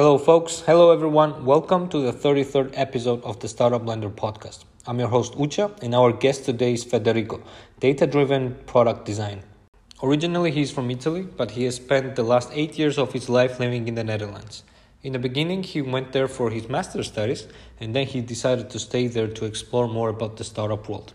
Hello, 0.00 0.16
folks. 0.16 0.60
Hello, 0.60 0.92
everyone. 0.92 1.44
Welcome 1.44 1.86
to 1.90 2.00
the 2.00 2.10
33rd 2.10 2.70
episode 2.72 3.22
of 3.22 3.38
the 3.40 3.48
Startup 3.48 3.82
Blender 3.82 4.10
podcast. 4.10 4.64
I'm 4.86 4.98
your 4.98 5.08
host, 5.08 5.34
Ucha, 5.34 5.78
and 5.82 5.94
our 5.94 6.10
guest 6.10 6.46
today 6.46 6.72
is 6.72 6.84
Federico, 6.84 7.42
data 7.80 8.06
driven 8.06 8.54
product 8.64 9.04
design. 9.04 9.42
Originally, 10.02 10.52
he's 10.52 10.70
from 10.70 10.90
Italy, 10.90 11.28
but 11.36 11.50
he 11.50 11.64
has 11.64 11.74
spent 11.74 12.16
the 12.16 12.22
last 12.22 12.48
eight 12.54 12.78
years 12.78 12.96
of 12.96 13.12
his 13.12 13.28
life 13.28 13.60
living 13.60 13.88
in 13.88 13.94
the 13.94 14.02
Netherlands. 14.02 14.62
In 15.02 15.12
the 15.12 15.18
beginning, 15.18 15.64
he 15.64 15.82
went 15.82 16.12
there 16.12 16.28
for 16.28 16.48
his 16.48 16.66
master's 16.66 17.08
studies, 17.08 17.46
and 17.78 17.94
then 17.94 18.06
he 18.06 18.22
decided 18.22 18.70
to 18.70 18.78
stay 18.78 19.06
there 19.06 19.28
to 19.28 19.44
explore 19.44 19.86
more 19.86 20.08
about 20.08 20.38
the 20.38 20.44
startup 20.44 20.88
world. 20.88 21.12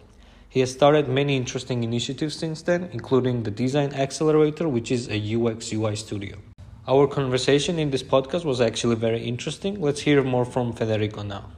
He 0.47 0.59
has 0.59 0.71
started 0.71 1.09
many 1.09 1.36
interesting 1.38 1.83
initiatives 1.83 2.36
since 2.36 2.61
then, 2.61 2.89
including 2.93 3.41
the 3.41 3.49
Design 3.49 3.93
Accelerator, 3.93 4.70
which 4.70 4.91
is 4.91 5.09
a 5.09 5.17
UX 5.17 5.73
UI 5.73 5.95
studio. 5.95 6.38
Our 6.88 7.07
conversation 7.07 7.79
in 7.79 7.89
this 7.89 8.04
podcast 8.04 8.45
was 8.45 8.61
actually 8.61 8.95
very 8.95 9.20
interesting. 9.23 9.81
Let's 9.81 10.02
hear 10.02 10.23
more 10.23 10.45
from 10.45 10.71
Federico 10.71 11.23
now. 11.23 11.49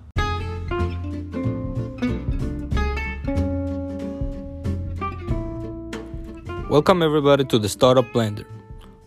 Welcome, 6.69 7.03
everybody, 7.03 7.43
to 7.43 7.59
the 7.59 7.67
Startup 7.67 8.05
Blender, 8.13 8.45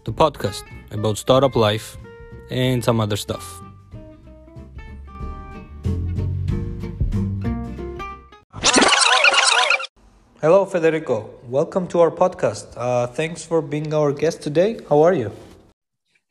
the 0.05 0.13
podcast 0.13 0.65
about 0.91 1.17
startup 1.17 1.57
life 1.57 1.97
and 2.51 2.85
some 2.85 3.01
other 3.01 3.17
stuff. 3.17 3.63
Hello, 10.43 10.67
Federico. 10.67 11.31
Welcome 11.49 11.87
to 11.89 12.01
our 12.01 12.11
podcast. 12.11 12.75
Uh, 12.77 13.07
thanks 13.07 13.43
for 13.43 13.63
being 13.63 13.95
our 13.95 14.13
guest 14.13 14.43
today. 14.43 14.81
How 14.91 15.01
are 15.01 15.15
you? 15.15 15.33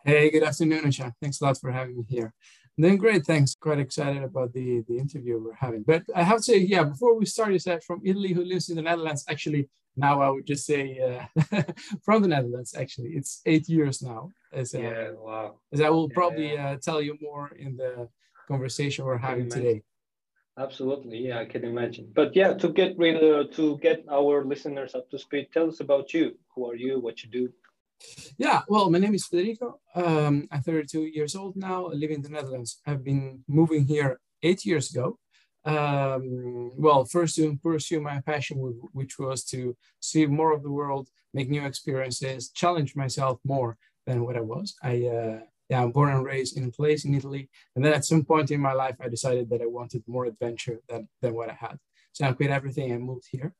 Hey, 0.09 0.31
good 0.31 0.41
afternoon, 0.41 0.87
Isha. 0.87 1.13
Thanks 1.21 1.39
a 1.39 1.43
lot 1.43 1.59
for 1.59 1.71
having 1.71 1.95
me 1.95 2.03
here. 2.09 2.33
I'm 2.75 2.83
doing 2.83 2.97
great, 2.97 3.27
thanks. 3.27 3.53
Quite 3.53 3.77
excited 3.77 4.23
about 4.23 4.51
the, 4.53 4.83
the 4.87 4.97
interview 4.97 5.37
we're 5.37 5.53
having. 5.53 5.83
But 5.83 6.01
I 6.15 6.23
have 6.23 6.37
to 6.37 6.43
say, 6.43 6.57
yeah, 6.57 6.81
before 6.81 7.15
we 7.15 7.27
start, 7.27 7.53
you 7.53 7.59
said 7.59 7.83
from 7.83 8.01
Italy 8.03 8.33
who 8.33 8.43
lives 8.43 8.69
in 8.69 8.77
the 8.77 8.81
Netherlands. 8.81 9.23
Actually, 9.29 9.69
now 9.95 10.19
I 10.19 10.29
would 10.29 10.47
just 10.47 10.65
say 10.65 10.99
uh, 10.99 11.61
from 12.03 12.23
the 12.23 12.27
Netherlands, 12.27 12.73
actually. 12.75 13.09
It's 13.09 13.41
eight 13.45 13.69
years 13.69 14.01
now. 14.01 14.31
As, 14.51 14.73
uh, 14.73 14.79
yeah, 14.79 15.11
wow. 15.11 15.59
As 15.71 15.79
I 15.79 15.89
will 15.91 16.09
probably 16.09 16.57
uh, 16.57 16.77
tell 16.77 17.03
you 17.03 17.15
more 17.21 17.51
in 17.55 17.77
the 17.77 18.09
conversation 18.47 19.05
we're 19.05 19.19
having 19.19 19.47
today. 19.47 19.83
Absolutely, 20.57 21.19
yeah, 21.19 21.37
I 21.37 21.45
can 21.45 21.63
imagine. 21.63 22.11
But 22.15 22.35
yeah, 22.35 22.55
to 22.55 22.69
get 22.69 22.97
rid 22.97 23.53
to 23.53 23.77
get 23.77 24.05
our 24.09 24.43
listeners 24.43 24.95
up 24.95 25.07
to 25.11 25.19
speed, 25.19 25.49
tell 25.53 25.67
us 25.69 25.81
about 25.81 26.15
you. 26.15 26.35
Who 26.55 26.67
are 26.67 26.75
you? 26.75 26.99
What 26.99 27.23
you 27.23 27.29
do? 27.29 27.53
Yeah, 28.37 28.61
well, 28.67 28.89
my 28.89 28.99
name 28.99 29.15
is 29.15 29.25
Federico. 29.25 29.79
Um, 29.95 30.47
I'm 30.51 30.61
32 30.61 31.05
years 31.05 31.35
old 31.35 31.55
now. 31.55 31.87
Live 31.87 32.11
in 32.11 32.21
the 32.21 32.29
Netherlands. 32.29 32.79
I've 32.87 33.03
been 33.03 33.43
moving 33.47 33.85
here 33.85 34.19
eight 34.43 34.65
years 34.65 34.91
ago. 34.91 35.19
Um, 35.65 36.71
well, 36.77 37.03
first 37.05 37.35
to 37.35 37.57
pursue 37.57 37.99
my 37.99 38.21
passion, 38.21 38.57
which 38.93 39.19
was 39.19 39.43
to 39.45 39.75
see 39.99 40.25
more 40.25 40.53
of 40.53 40.63
the 40.63 40.71
world, 40.71 41.09
make 41.33 41.49
new 41.49 41.65
experiences, 41.65 42.49
challenge 42.49 42.95
myself 42.95 43.39
more 43.43 43.77
than 44.07 44.23
what 44.23 44.37
I 44.37 44.41
was. 44.41 44.75
I 44.81 45.05
uh, 45.05 45.39
yeah, 45.69 45.83
I'm 45.83 45.91
born 45.91 46.09
and 46.09 46.25
raised 46.25 46.57
in 46.57 46.63
a 46.63 46.71
place 46.71 47.05
in 47.05 47.13
Italy, 47.13 47.49
and 47.75 47.85
then 47.85 47.93
at 47.93 48.05
some 48.05 48.23
point 48.23 48.49
in 48.49 48.59
my 48.59 48.73
life, 48.73 48.95
I 48.99 49.07
decided 49.07 49.49
that 49.49 49.61
I 49.61 49.67
wanted 49.67 50.03
more 50.07 50.25
adventure 50.25 50.79
than 50.87 51.07
than 51.21 51.35
what 51.35 51.49
I 51.49 51.53
had. 51.53 51.77
So 52.13 52.25
I 52.25 52.31
quit 52.31 52.49
everything 52.49 52.91
and 52.91 53.03
moved 53.03 53.27
here. 53.29 53.53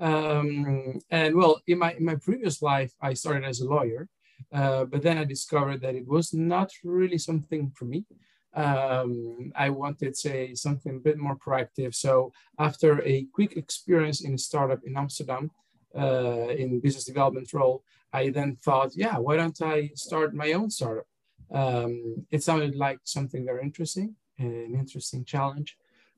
Um, 0.00 1.00
and 1.10 1.34
well, 1.34 1.60
in 1.66 1.78
my 1.78 1.92
in 1.94 2.04
my 2.04 2.16
previous 2.16 2.62
life, 2.62 2.92
I 3.00 3.14
started 3.14 3.44
as 3.44 3.60
a 3.60 3.68
lawyer, 3.68 4.08
uh, 4.52 4.84
but 4.84 5.02
then 5.02 5.18
I 5.18 5.24
discovered 5.24 5.80
that 5.82 5.94
it 5.94 6.06
was 6.06 6.32
not 6.32 6.70
really 6.84 7.18
something 7.18 7.72
for 7.76 7.86
me. 7.86 8.04
Um, 8.54 9.52
I 9.54 9.68
wanted, 9.68 10.16
say, 10.16 10.54
something 10.54 10.96
a 10.96 11.06
bit 11.08 11.18
more 11.18 11.36
proactive. 11.36 11.94
So 11.94 12.32
after 12.58 13.02
a 13.04 13.26
quick 13.32 13.56
experience 13.56 14.22
in 14.22 14.32
a 14.34 14.38
startup 14.38 14.80
in 14.84 14.96
Amsterdam, 14.96 15.50
uh, 15.94 16.48
in 16.48 16.80
business 16.80 17.04
development 17.04 17.52
role, 17.52 17.84
I 18.12 18.30
then 18.30 18.56
thought, 18.64 18.92
yeah, 18.96 19.18
why 19.18 19.36
don't 19.36 19.60
I 19.60 19.90
start 19.94 20.34
my 20.34 20.52
own 20.52 20.70
startup? 20.70 21.06
Um, 21.50 22.26
it 22.30 22.42
sounded 22.42 22.74
like 22.74 23.00
something 23.04 23.44
very 23.44 23.62
interesting, 23.62 24.16
an 24.38 24.74
interesting 24.74 25.24
challenge. 25.24 25.76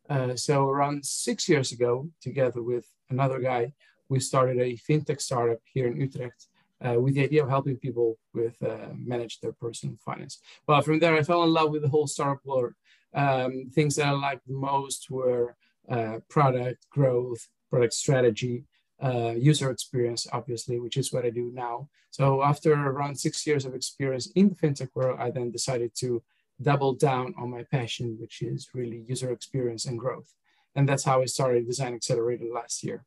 Uh, 0.08 0.34
so 0.36 0.68
around 0.68 1.04
six 1.04 1.48
years 1.48 1.72
ago, 1.72 2.08
together 2.20 2.62
with 2.62 2.86
another 3.10 3.38
guy, 3.38 3.72
we 4.08 4.20
started 4.20 4.58
a 4.58 4.76
fintech 4.76 5.20
startup 5.20 5.58
here 5.64 5.86
in 5.86 6.00
Utrecht 6.00 6.46
uh, 6.80 6.98
with 6.98 7.14
the 7.14 7.24
idea 7.24 7.42
of 7.42 7.50
helping 7.50 7.76
people 7.76 8.18
with 8.32 8.56
uh, 8.62 8.88
manage 8.94 9.40
their 9.40 9.52
personal 9.52 9.96
finance. 10.04 10.40
Well, 10.66 10.80
from 10.80 10.98
there, 10.98 11.16
I 11.16 11.22
fell 11.22 11.44
in 11.44 11.52
love 11.52 11.70
with 11.70 11.82
the 11.82 11.88
whole 11.88 12.06
startup 12.06 12.44
world. 12.44 12.72
Um, 13.14 13.70
things 13.74 13.96
that 13.96 14.06
I 14.06 14.12
liked 14.12 14.46
the 14.46 14.54
most 14.54 15.10
were 15.10 15.56
uh, 15.88 16.18
product 16.28 16.86
growth, 16.90 17.48
product 17.70 17.94
strategy, 17.94 18.64
uh, 19.02 19.34
user 19.36 19.70
experience, 19.70 20.26
obviously, 20.32 20.78
which 20.80 20.96
is 20.96 21.12
what 21.12 21.24
I 21.24 21.30
do 21.30 21.50
now. 21.54 21.88
So 22.10 22.42
after 22.42 22.72
around 22.72 23.18
six 23.18 23.46
years 23.46 23.64
of 23.64 23.74
experience 23.74 24.30
in 24.34 24.48
the 24.48 24.54
fintech 24.54 24.88
world, 24.94 25.18
I 25.20 25.30
then 25.30 25.50
decided 25.50 25.92
to 25.96 26.22
double 26.60 26.94
down 26.94 27.34
on 27.38 27.50
my 27.50 27.64
passion, 27.70 28.16
which 28.20 28.42
is 28.42 28.68
really 28.74 29.04
user 29.06 29.30
experience 29.30 29.86
and 29.86 29.98
growth. 29.98 30.32
And 30.74 30.88
that's 30.88 31.04
how 31.04 31.22
I 31.22 31.26
started 31.26 31.66
Design 31.66 31.94
Accelerator 31.94 32.46
last 32.52 32.84
year. 32.84 33.04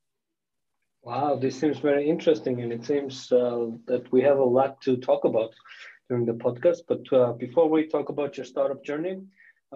Wow, 1.04 1.36
this 1.36 1.60
seems 1.60 1.80
very 1.80 2.08
interesting, 2.08 2.62
and 2.62 2.72
it 2.72 2.86
seems 2.86 3.32
uh, 3.32 3.68
that 3.88 4.12
we 4.12 4.22
have 4.22 4.38
a 4.38 4.44
lot 4.44 4.82
to 4.82 4.98
talk 4.98 5.26
about 5.26 5.52
during 6.10 6.26
the 6.26 6.34
podcast. 6.34 6.82
But 6.88 7.12
uh, 7.12 7.34
before 7.34 7.68
we 7.70 7.88
talk 7.88 8.10
about 8.10 8.38
your 8.38 8.46
startup 8.46 8.84
journey, 8.84 9.22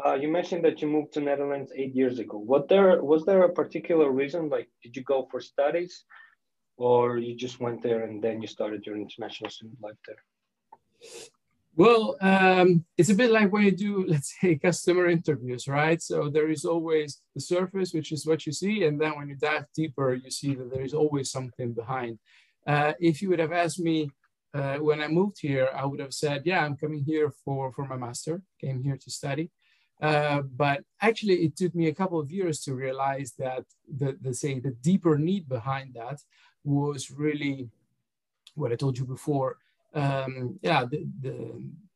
uh, 0.06 0.14
you 0.14 0.28
mentioned 0.28 0.64
that 0.66 0.82
you 0.82 0.88
moved 0.88 1.14
to 1.14 1.22
Netherlands 1.22 1.72
eight 1.76 1.96
years 1.96 2.20
ago. 2.20 2.38
What 2.38 2.68
there 2.68 3.02
was 3.02 3.26
there 3.26 3.44
a 3.44 3.52
particular 3.52 4.12
reason? 4.12 4.50
Like, 4.50 4.70
did 4.84 4.96
you 4.96 5.04
go 5.04 5.28
for 5.32 5.42
studies, 5.42 6.04
or 6.78 7.18
you 7.18 7.36
just 7.36 7.60
went 7.60 7.82
there 7.82 8.04
and 8.04 8.22
then 8.22 8.42
you 8.42 8.48
started 8.48 8.86
your 8.86 8.98
international 8.98 9.50
student 9.50 9.82
life 9.82 9.96
there? 10.06 10.24
Well, 11.78 12.16
um, 12.22 12.86
it's 12.98 13.10
a 13.10 13.16
bit 13.16 13.32
like 13.32 13.52
when 13.52 13.64
you 13.64 13.72
do, 13.72 14.06
let's 14.08 14.36
say, 14.40 14.56
customer 14.56 15.08
interviews, 15.08 15.68
right? 15.68 16.02
So 16.02 16.30
there 16.30 16.50
is 16.50 16.64
always 16.64 17.22
the 17.34 17.42
surface, 17.42 17.94
which 17.94 18.12
is 18.12 18.26
what 18.26 18.46
you 18.46 18.54
see, 18.54 18.86
and 18.86 19.00
then 19.00 19.18
when 19.18 19.28
you 19.28 19.36
dive 19.36 19.66
deeper, 19.76 20.14
you 20.14 20.32
see 20.32 20.56
that 20.56 20.72
there 20.74 20.84
is 20.84 20.94
always 20.94 21.32
something 21.32 21.74
behind. 21.74 22.20
Uh, 22.66 22.94
if 23.00 23.22
you 23.22 23.30
would 23.30 23.40
have 23.40 23.52
asked 23.52 23.80
me 23.80 24.10
uh, 24.54 24.78
when 24.78 25.02
I 25.02 25.08
moved 25.10 25.38
here, 25.42 25.70
I 25.76 25.86
would 25.86 26.00
have 26.00 26.14
said, 26.14 26.44
"Yeah, 26.46 26.64
I'm 26.64 26.78
coming 26.78 27.04
here 27.04 27.30
for 27.44 27.72
for 27.74 27.86
my 27.86 27.98
master. 27.98 28.42
Came 28.62 28.82
here 28.82 28.98
to 28.98 29.12
study." 29.12 29.52
Uh, 30.02 30.42
but 30.42 30.84
actually, 31.02 31.36
it 31.46 31.56
took 31.58 31.76
me 31.76 31.88
a 31.88 31.94
couple 31.94 32.20
of 32.20 32.32
years 32.32 32.62
to 32.62 32.74
realize 32.74 33.34
that 33.38 33.66
the, 34.00 34.18
the 34.22 34.34
say 34.34 34.60
the 34.60 34.72
deeper 34.72 35.18
need 35.18 35.48
behind 35.50 35.94
that 35.96 36.22
was 36.64 37.12
really 37.12 37.70
what 38.56 38.72
I 38.72 38.76
told 38.76 38.98
you 38.98 39.06
before 39.06 39.58
um, 39.96 40.60
yeah, 40.62 40.86
the, 40.86 41.08
the, 41.22 41.32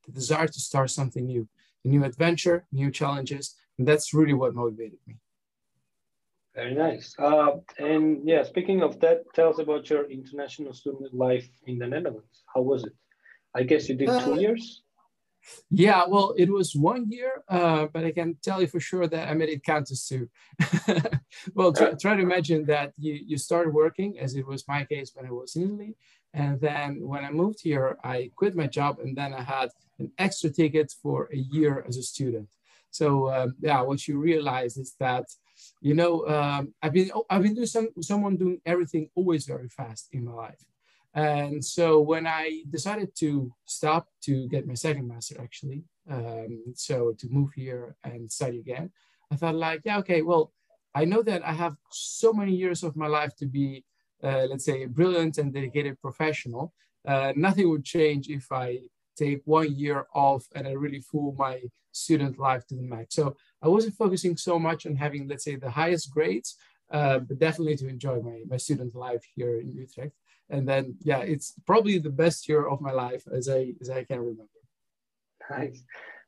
the, 0.06 0.12
desire 0.12 0.48
to 0.48 0.60
start 0.60 0.90
something 0.90 1.26
new, 1.26 1.48
a 1.86 1.88
new 1.88 2.04
adventure, 2.04 2.66
new 2.72 2.90
challenges. 2.92 3.56
And 3.78 3.88
that's 3.88 4.14
really 4.14 4.34
what 4.34 4.56
motivated 4.56 5.00
me. 5.08 5.16
Very 6.56 6.74
nice. 6.74 7.16
Uh, 7.20 7.58
and 7.78 8.28
yeah, 8.28 8.44
speaking 8.44 8.82
of 8.82 9.00
that, 9.02 9.24
tell 9.34 9.50
us 9.50 9.60
about 9.60 9.90
your 9.90 10.10
international 10.10 10.74
student 10.74 11.14
life 11.14 11.48
in 11.68 11.78
the 11.78 11.88
Netherlands. 11.88 12.44
How 12.54 12.62
was 12.62 12.84
it? 12.84 12.94
I 13.56 13.64
guess 13.64 13.88
you 13.88 13.96
did 13.96 14.08
two 14.08 14.34
uh, 14.34 14.36
years. 14.36 14.84
Yeah, 15.72 16.04
well, 16.08 16.34
it 16.38 16.50
was 16.50 16.76
one 16.76 17.10
year, 17.10 17.44
uh, 17.48 17.88
but 17.94 18.04
I 18.04 18.12
can 18.12 18.38
tell 18.42 18.62
you 18.62 18.68
for 18.68 18.80
sure 18.80 19.08
that 19.08 19.30
I 19.30 19.34
made 19.34 19.50
it 19.50 19.64
count 19.64 19.90
as 19.92 20.06
two. 20.06 20.30
well, 21.54 21.74
try, 21.74 21.94
try, 21.94 22.16
to 22.16 22.22
imagine 22.22 22.66
that 22.66 22.94
you, 22.98 23.14
you 23.14 23.38
started 23.38 23.74
working, 23.74 24.20
as 24.20 24.36
it 24.36 24.46
was 24.46 24.68
my 24.68 24.84
case 24.86 25.12
when 25.16 25.26
I 25.26 25.32
was 25.32 25.56
in 25.56 25.64
Italy, 25.64 25.96
and 26.34 26.60
then 26.60 27.00
when 27.02 27.26
I 27.26 27.32
moved 27.32 27.60
here, 27.64 27.98
I 28.04 28.32
quit 28.36 28.56
my 28.56 28.68
job 28.68 29.00
and 29.00 29.16
then 29.16 29.34
I 29.34 29.42
had 29.42 29.70
an 29.98 30.12
extra 30.18 30.50
ticket 30.50 30.94
for 31.02 31.30
a 31.34 31.38
year 31.38 31.84
as 31.88 31.98
a 31.98 32.04
student. 32.04 32.50
So 32.92 33.30
um, 33.32 33.56
yeah, 33.60 33.82
what 33.82 34.08
you 34.08 34.20
realize 34.20 34.78
is 34.78 34.96
that, 35.00 35.26
you 35.82 35.94
know, 35.94 36.28
um, 36.28 36.74
I've 36.82 36.94
been 36.94 37.12
I've 37.30 37.44
been 37.44 37.56
doing 37.56 37.68
some 37.68 37.90
someone 38.02 38.38
doing 38.38 38.62
everything 38.66 39.10
always 39.16 39.46
very 39.46 39.70
fast 39.70 40.10
in 40.12 40.26
my 40.26 40.32
life. 40.32 40.64
And 41.14 41.64
so 41.64 42.00
when 42.00 42.28
I 42.28 42.64
decided 42.70 43.16
to 43.18 43.52
stop 43.66 44.08
to 44.24 44.48
get 44.48 44.68
my 44.68 44.76
second 44.76 45.08
master, 45.08 45.36
actually, 45.42 45.84
um, 46.10 46.64
so 46.76 47.14
to 47.18 47.28
move 47.30 47.52
here 47.56 47.96
and 48.04 48.32
study 48.32 48.60
again, 48.60 48.92
I 49.32 49.36
thought 49.36 49.56
like, 49.56 49.82
yeah, 49.86 49.98
okay, 50.00 50.22
well, 50.22 50.54
I 50.94 51.06
know 51.06 51.22
that 51.24 51.46
I 51.46 51.54
have 51.54 51.76
so 51.92 52.34
many 52.34 52.54
years 52.54 52.84
of 52.84 52.96
my 52.96 53.08
life 53.08 53.36
to 53.38 53.46
be 53.46 53.84
uh, 54.24 54.48
let's 54.50 54.66
say, 54.66 54.84
a 54.84 54.88
brilliant 54.88 55.38
and 55.38 55.54
dedicated 55.54 56.00
professional, 56.02 56.74
uh, 57.08 57.34
nothing 57.36 57.70
would 57.70 57.86
change 57.86 58.30
if 58.30 58.52
I 58.52 58.80
take 59.18 59.42
one 59.46 59.74
year 59.76 60.08
off 60.14 60.46
and 60.56 60.68
I 60.68 60.72
really 60.72 61.02
fool 61.02 61.36
my 61.38 61.62
student 61.92 62.38
life 62.38 62.66
to 62.68 62.76
the 62.76 62.82
max. 62.82 63.16
So 63.16 63.36
I 63.62 63.68
wasn't 63.68 63.96
focusing 63.96 64.38
so 64.38 64.60
much 64.60 64.86
on 64.86 64.96
having, 64.96 65.28
let's 65.28 65.44
say, 65.44 65.56
the 65.56 65.70
highest 65.70 66.12
grades, 66.12 66.56
uh, 66.92 67.20
but 67.20 67.40
definitely 67.40 67.78
to 67.78 67.88
enjoy 67.88 68.20
my, 68.20 68.42
my 68.48 68.58
student 68.58 68.96
life 68.96 69.24
here 69.36 69.60
in 69.60 69.72
Utrecht. 69.72 70.14
And 70.50 70.68
then, 70.68 70.96
yeah, 71.02 71.20
it's 71.20 71.54
probably 71.66 72.00
the 72.00 72.10
best 72.10 72.50
year 72.50 72.68
of 72.68 72.82
my 72.82 72.92
life 72.92 73.24
as 73.32 73.48
I 73.50 73.74
as 73.82 73.90
I 73.90 74.04
can 74.04 74.20
remember. 74.20 74.60
Nice. 75.50 75.84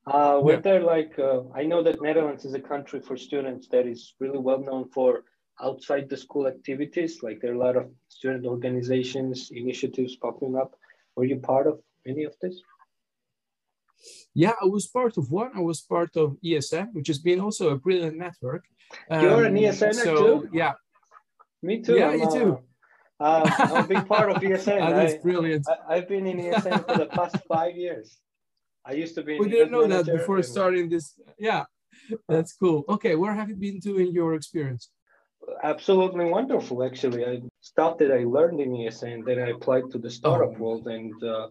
Uh, 0.07 0.39
were 0.41 0.53
yeah. 0.53 0.59
there 0.59 0.81
like 0.81 1.17
uh, 1.19 1.41
I 1.53 1.63
know 1.63 1.83
that 1.83 2.01
Netherlands 2.01 2.45
is 2.45 2.53
a 2.53 2.59
country 2.59 3.01
for 3.01 3.15
students 3.17 3.67
that 3.69 3.85
is 3.85 4.15
really 4.19 4.39
well 4.39 4.59
known 4.59 4.89
for 4.89 5.23
outside 5.61 6.09
the 6.09 6.17
school 6.17 6.47
activities. 6.47 7.21
Like 7.21 7.39
there 7.39 7.51
are 7.51 7.55
a 7.55 7.65
lot 7.67 7.75
of 7.75 7.91
student 8.07 8.45
organizations, 8.45 9.51
initiatives 9.51 10.15
popping 10.15 10.55
up. 10.55 10.75
Were 11.15 11.25
you 11.25 11.37
part 11.37 11.67
of 11.67 11.79
any 12.07 12.23
of 12.23 12.33
this? 12.41 12.61
Yeah, 14.33 14.53
I 14.61 14.65
was 14.65 14.87
part 14.87 15.17
of 15.17 15.31
one. 15.31 15.51
I 15.55 15.59
was 15.59 15.81
part 15.81 16.15
of 16.17 16.37
ESN, 16.43 16.93
which 16.93 17.07
has 17.07 17.19
been 17.19 17.39
also 17.39 17.69
a 17.69 17.75
brilliant 17.75 18.17
network. 18.17 18.65
Um, 19.09 19.21
You're 19.23 19.43
an 19.43 19.55
ESN 19.55 19.93
so, 19.93 20.15
too? 20.41 20.49
Yeah. 20.51 20.73
Me 21.61 21.81
too. 21.81 21.97
Yeah, 21.97 22.09
I'm, 22.09 22.19
you 22.19 22.31
too. 22.31 22.59
Uh, 23.21 23.49
I'm 23.59 23.83
a 23.85 23.87
big 23.87 24.07
part 24.07 24.31
of 24.31 24.37
ESN. 24.41 24.65
That's 24.95 25.13
I, 25.13 25.17
brilliant. 25.17 25.65
I, 25.87 25.95
have 25.97 26.07
been 26.07 26.25
in 26.25 26.37
ESN 26.37 26.85
for 26.87 26.97
the 26.97 27.05
past 27.05 27.35
five 27.47 27.75
years. 27.75 28.17
I 28.83 28.93
used 28.93 29.13
to 29.15 29.23
be. 29.23 29.39
We 29.39 29.47
didn't 29.47 29.71
know 29.71 29.85
that 29.87 30.05
before 30.05 30.37
and... 30.37 30.45
starting 30.45 30.89
this. 30.89 31.13
Yeah, 31.37 31.65
that's 32.27 32.53
cool. 32.53 32.83
Okay, 32.89 33.15
where 33.15 33.33
have 33.33 33.49
you 33.49 33.55
been 33.55 33.79
to 33.81 33.99
in 33.99 34.11
your 34.11 34.33
experience? 34.33 34.89
Absolutely 35.63 36.25
wonderful, 36.25 36.83
actually. 36.83 37.25
I 37.25 37.41
stuff 37.61 37.99
that 37.99 38.11
I 38.11 38.23
learned 38.23 38.59
in 38.59 38.71
ESN, 38.71 39.25
then 39.25 39.39
I 39.39 39.49
applied 39.49 39.91
to 39.91 39.99
the 39.99 40.09
startup 40.09 40.53
oh. 40.55 40.59
world, 40.59 40.87
and 40.87 41.13
uh, 41.23 41.47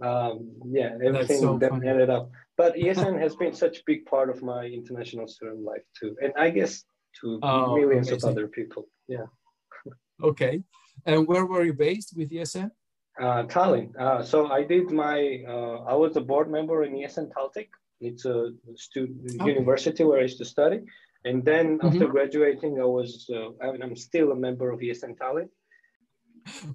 um, 0.00 0.52
yeah, 0.64 0.90
everything 1.04 1.40
so 1.40 1.58
that 1.58 1.70
funny. 1.70 1.88
ended 1.88 2.10
up. 2.10 2.30
But 2.56 2.76
ESN 2.84 3.20
has 3.20 3.34
been 3.34 3.52
such 3.52 3.78
a 3.78 3.82
big 3.84 4.06
part 4.06 4.30
of 4.30 4.42
my 4.42 4.64
international 4.64 5.26
student 5.26 5.62
life 5.64 5.82
too, 5.98 6.16
and 6.22 6.32
I 6.38 6.50
guess 6.50 6.84
to 7.20 7.40
oh, 7.42 7.76
millions 7.76 8.08
amazing. 8.08 8.28
of 8.28 8.36
other 8.36 8.46
people. 8.46 8.86
Yeah. 9.08 9.26
Okay, 10.22 10.62
and 11.06 11.26
where 11.26 11.46
were 11.46 11.64
you 11.64 11.74
based 11.74 12.14
with 12.16 12.30
ESN? 12.30 12.70
Uh, 13.20 13.42
Tallinn. 13.44 13.96
Uh, 13.98 14.22
so 14.22 14.46
I 14.48 14.62
did 14.64 14.90
my. 14.90 15.42
Uh, 15.48 15.82
I 15.84 15.94
was 15.94 16.16
a 16.16 16.20
board 16.20 16.50
member 16.50 16.84
in 16.84 16.92
ESN 16.92 17.30
TalTech. 17.32 17.68
It's 18.00 18.24
a 18.24 18.52
student 18.76 19.40
okay. 19.40 19.50
university 19.50 20.04
where 20.04 20.18
I 20.18 20.22
used 20.22 20.38
to 20.38 20.44
study, 20.44 20.80
and 21.24 21.44
then 21.44 21.80
after 21.82 21.98
mm-hmm. 21.98 22.12
graduating, 22.12 22.80
I 22.80 22.84
was. 22.84 23.28
Uh, 23.32 23.50
I 23.62 23.72
mean, 23.72 23.82
I'm 23.82 23.96
still 23.96 24.32
a 24.32 24.36
member 24.36 24.70
of 24.70 24.80
ESN 24.80 25.16
Tallinn 25.16 25.48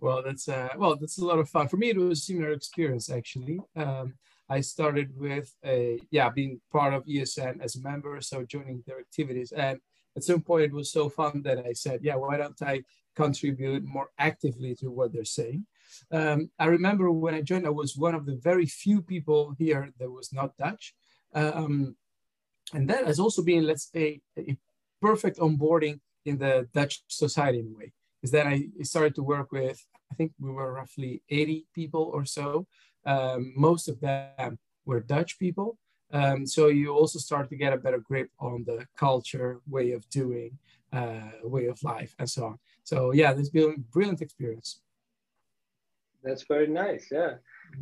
well, 0.02 0.22
that's 0.24 0.48
uh, 0.48 0.70
well, 0.78 0.96
that's 0.96 1.18
a 1.18 1.26
lot 1.26 1.40
of 1.40 1.50
fun. 1.50 1.68
For 1.68 1.78
me, 1.78 1.90
it 1.90 1.98
was 1.98 2.20
a 2.20 2.22
similar 2.22 2.52
experience 2.52 3.10
actually. 3.10 3.60
Um, 3.76 4.16
I 4.50 4.62
started 4.62 5.10
with 5.18 5.54
a 5.66 6.00
yeah, 6.12 6.30
being 6.30 6.62
part 6.72 6.94
of 6.94 7.06
ESN 7.06 7.62
as 7.62 7.76
a 7.76 7.82
member, 7.82 8.20
so 8.22 8.44
joining 8.44 8.84
their 8.86 9.00
activities, 9.00 9.52
and 9.52 9.80
at 10.16 10.24
some 10.24 10.42
point 10.42 10.66
it 10.66 10.74
was 10.74 10.92
so 10.92 11.10
fun 11.10 11.42
that 11.44 11.60
I 11.66 11.74
said, 11.74 12.02
yeah, 12.04 12.16
why 12.16 12.38
don't 12.38 12.62
I 12.62 12.84
contribute 13.16 13.84
more 13.84 14.10
actively 14.18 14.76
to 14.76 14.90
what 14.90 15.14
they're 15.14 15.26
saying? 15.26 15.66
Um, 16.12 16.50
I 16.60 16.66
remember 16.66 17.12
when 17.12 17.36
I 17.36 17.42
joined, 17.42 17.66
I 17.66 17.70
was 17.70 17.96
one 17.96 18.16
of 18.16 18.26
the 18.26 18.36
very 18.36 18.66
few 18.66 19.02
people 19.02 19.56
here 19.58 19.92
that 20.00 20.12
was 20.12 20.34
not 20.34 20.58
Dutch. 20.58 20.94
Um, 21.34 21.96
and 22.74 22.90
that 22.90 23.06
has 23.06 23.20
also 23.20 23.44
been, 23.44 23.66
let's 23.66 23.90
say, 23.92 24.22
a 24.38 24.58
perfect 25.02 25.38
onboarding 25.38 26.00
in 26.26 26.38
the 26.38 26.68
Dutch 26.74 27.04
society 27.08 27.60
in 27.60 27.68
a 27.68 27.78
way 27.78 27.94
is 28.24 28.32
that 28.32 28.48
I 28.48 28.70
started 28.84 29.16
to 29.16 29.24
work 29.24 29.52
with, 29.52 29.86
I 30.12 30.16
think 30.16 30.32
we 30.40 30.50
were 30.50 30.74
roughly 30.74 31.22
80 31.30 31.68
people 31.76 32.10
or 32.14 32.26
so. 32.26 32.66
Um, 33.06 33.54
most 33.56 33.90
of 33.90 34.00
them 34.00 34.58
were 34.86 35.02
Dutch 35.02 35.38
people. 35.38 35.78
Um, 36.12 36.46
so 36.46 36.68
you 36.68 36.94
also 36.94 37.20
start 37.20 37.50
to 37.50 37.58
get 37.58 37.74
a 37.74 37.78
better 37.78 37.98
grip 37.98 38.30
on 38.40 38.64
the 38.66 38.88
culture, 38.96 39.60
way 39.68 39.92
of 39.92 40.08
doing, 40.10 40.58
uh, 40.94 41.32
way 41.44 41.66
of 41.66 41.84
life, 41.84 42.16
and 42.20 42.30
so 42.30 42.46
on. 42.46 42.60
So 42.84 43.12
yeah, 43.12 43.34
this 43.34 43.50
been 43.50 43.72
a 43.72 43.80
brilliant 43.94 44.22
experience. 44.22 44.82
That's 46.24 46.46
very 46.48 46.68
nice. 46.68 47.08
Yeah, 47.12 47.36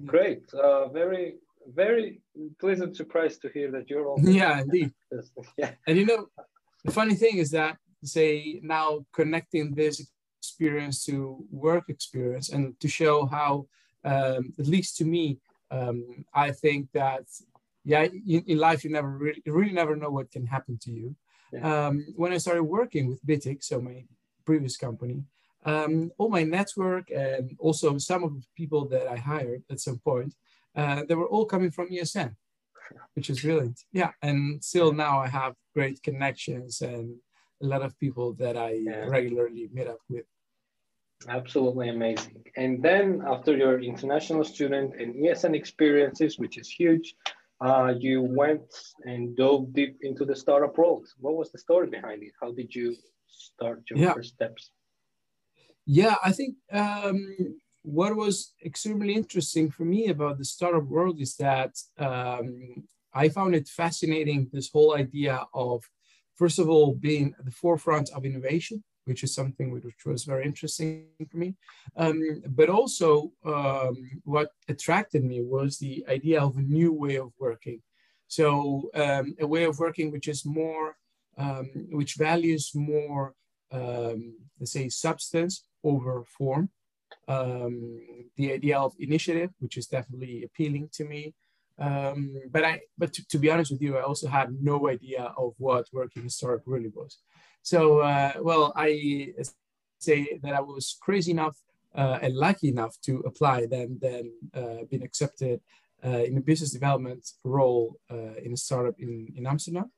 great. 0.06 0.44
Uh, 0.54 0.88
very, 0.90 1.36
very 1.74 2.22
pleasant 2.60 2.96
surprise 2.96 3.38
to 3.40 3.50
hear 3.50 3.72
that 3.72 3.90
you're 3.90 4.08
all. 4.08 4.20
Yeah, 4.24 4.62
indeed. 4.62 4.92
yeah. 5.58 5.72
And 5.88 5.98
you 5.98 6.06
know, 6.06 6.28
the 6.84 6.92
funny 6.92 7.16
thing 7.16 7.38
is 7.38 7.52
that 7.52 7.78
say 8.04 8.60
now 8.64 9.06
connecting 9.14 9.76
this 9.76 10.12
experience 10.40 11.06
to 11.06 11.46
work 11.52 11.86
experience 11.88 12.50
and 12.50 12.80
to 12.80 12.88
show 12.88 13.26
how, 13.28 13.68
um, 14.04 14.54
at 14.60 14.68
least 14.68 14.98
to 14.98 15.06
me, 15.06 15.38
um, 15.70 16.26
I 16.34 16.52
think 16.52 16.90
that, 16.94 17.26
yeah, 17.84 18.04
in, 18.04 18.44
in, 18.48 18.58
life, 18.58 18.84
you 18.84 18.90
never 18.90 19.10
really, 19.10 19.42
really 19.46 19.72
never 19.72 19.96
know 19.96 20.10
what 20.10 20.32
can 20.32 20.46
happen 20.46 20.80
to 20.84 20.92
you. 20.92 21.16
Yeah. 21.54 21.88
Um, 21.88 22.06
when 22.16 22.34
I 22.34 22.38
started 22.38 22.64
working 22.64 23.08
with 23.08 23.26
Bittiq, 23.26 23.64
so 23.64 23.80
my 23.80 24.04
previous 24.46 24.78
company, 24.78 25.24
um, 25.66 26.12
all 26.18 26.30
my 26.30 26.44
network 26.44 27.12
and 27.12 27.56
also 27.60 27.98
some 27.98 28.24
of 28.24 28.34
the 28.34 28.48
people 28.56 28.86
that 28.90 29.08
I 29.08 29.18
hired 29.18 29.64
at 29.70 29.80
some 29.80 30.00
point, 30.00 30.34
uh, 30.76 31.04
they 31.08 31.16
were 31.16 31.28
all 31.28 31.46
coming 31.46 31.72
from 31.72 31.90
ESN, 31.90 32.36
which 33.16 33.30
is 33.30 33.42
brilliant. 33.42 33.80
Yeah, 33.92 34.12
and 34.22 34.64
still 34.64 34.92
now 34.92 35.20
I 35.20 35.28
have 35.28 35.56
great 35.74 36.02
connections 36.02 36.82
and 36.82 37.16
a 37.62 37.66
lot 37.66 37.82
of 37.84 37.98
people 38.00 38.34
that 38.34 38.58
I 38.58 38.72
yeah. 38.84 39.06
regularly 39.08 39.70
meet 39.72 39.88
up 39.88 40.00
with. 40.10 40.26
Absolutely 41.28 41.90
amazing. 41.90 42.44
And 42.58 42.82
then 42.82 43.24
after 43.28 43.56
your 43.56 43.80
international 43.80 44.44
student 44.44 45.00
and 45.00 45.14
ESN 45.14 45.56
experiences, 45.56 46.40
which 46.40 46.58
is 46.58 46.68
huge, 46.68 47.14
uh, 47.62 47.94
you 48.00 48.24
went 48.24 48.74
and 49.06 49.38
dove 49.38 49.72
deep 49.74 49.98
into 50.02 50.26
the 50.26 50.36
startup 50.36 50.76
world. 50.80 51.08
What 51.20 51.36
was 51.36 51.52
the 51.52 51.60
story 51.60 51.88
behind 51.88 52.24
it? 52.24 52.32
How 52.42 52.52
did 52.52 52.74
you 52.74 52.96
start 53.32 53.84
your 53.90 54.00
yeah. 54.00 54.14
first 54.14 54.34
steps? 54.34 54.72
Yeah, 55.86 56.16
I 56.24 56.32
think 56.32 56.56
um, 56.72 57.58
what 57.82 58.16
was 58.16 58.54
extremely 58.64 59.14
interesting 59.14 59.72
for 59.72 59.84
me 59.84 60.08
about 60.08 60.38
the 60.38 60.46
startup 60.46 60.84
world 60.84 61.20
is 61.20 61.36
that 61.38 61.74
um, 61.98 62.84
I 63.14 63.30
found 63.30 63.56
it 63.56 63.68
fascinating 63.68 64.50
this 64.54 64.70
whole 64.72 64.96
idea 64.96 65.46
of, 65.54 65.84
first 66.36 66.60
of 66.60 66.70
all, 66.70 66.94
being 66.94 67.34
at 67.40 67.46
the 67.46 67.52
forefront 67.52 68.10
of 68.12 68.26
innovation 68.26 68.84
which 69.06 69.24
is 69.24 69.34
something 69.34 69.72
which 69.72 70.06
was 70.06 70.26
very 70.26 70.46
interesting 70.46 71.08
for 71.30 71.38
me. 71.38 71.56
Um, 71.98 72.44
but 72.48 72.70
also, 72.70 73.32
um, 73.46 73.96
what 74.24 74.50
attracted 74.68 75.24
me 75.24 75.42
was 75.42 75.78
the 75.78 76.06
idea 76.08 76.42
of 76.42 76.58
a 76.58 76.62
new 76.62 76.94
way 76.94 77.16
of 77.18 77.32
working. 77.40 77.82
So, 78.28 78.90
um, 78.94 79.36
a 79.40 79.48
way 79.48 79.64
of 79.66 79.80
working 79.80 80.12
which 80.12 80.28
is 80.28 80.46
more, 80.46 80.96
um, 81.38 81.70
which 81.92 82.16
values 82.16 82.72
more, 82.74 83.34
um, 83.72 84.36
let's 84.60 84.72
say, 84.72 84.90
substance 84.90 85.64
over 85.84 86.24
form. 86.26 86.70
Um, 87.28 88.00
the 88.36 88.54
idea 88.54 88.78
of 88.78 88.94
initiative, 89.00 89.52
which 89.60 89.78
is 89.78 89.88
definitely 89.88 90.44
appealing 90.44 90.90
to 90.94 91.06
me. 91.06 91.34
but 91.78 92.64
I, 92.64 92.82
but 92.98 93.14
to, 93.14 93.28
to, 93.28 93.38
be 93.38 93.50
honest 93.50 93.72
with 93.72 93.82
you, 93.82 93.98
I 93.98 94.04
also 94.04 94.28
had 94.28 94.50
no 94.62 94.88
idea 94.88 95.34
of 95.38 95.54
what 95.58 95.88
working 95.92 96.24
in 96.24 96.30
startup 96.30 96.64
really 96.66 96.92
was. 96.94 97.20
So, 97.64 98.00
uh, 98.00 98.34
well, 98.42 98.74
I 98.76 99.34
say 100.00 100.40
that 100.42 100.54
I 100.54 100.62
was 100.62 100.98
crazy 101.02 101.32
enough 101.32 101.58
uh, 101.96 102.20
and 102.22 102.36
lucky 102.36 102.70
enough 102.70 103.00
to 103.02 103.20
apply, 103.26 103.66
then 103.66 104.00
then 104.02 104.32
uh, 104.54 104.86
been 104.90 105.04
accepted 105.04 105.60
uh, 106.04 106.24
in 106.24 106.38
a 106.38 106.42
business 106.42 106.72
development 106.72 107.30
role 107.44 107.98
uh, 108.10 108.36
in 108.44 108.54
a 108.54 108.58
startup 108.58 108.96
in, 109.00 109.28
in 109.36 109.46
Amsterdam. 109.46 109.92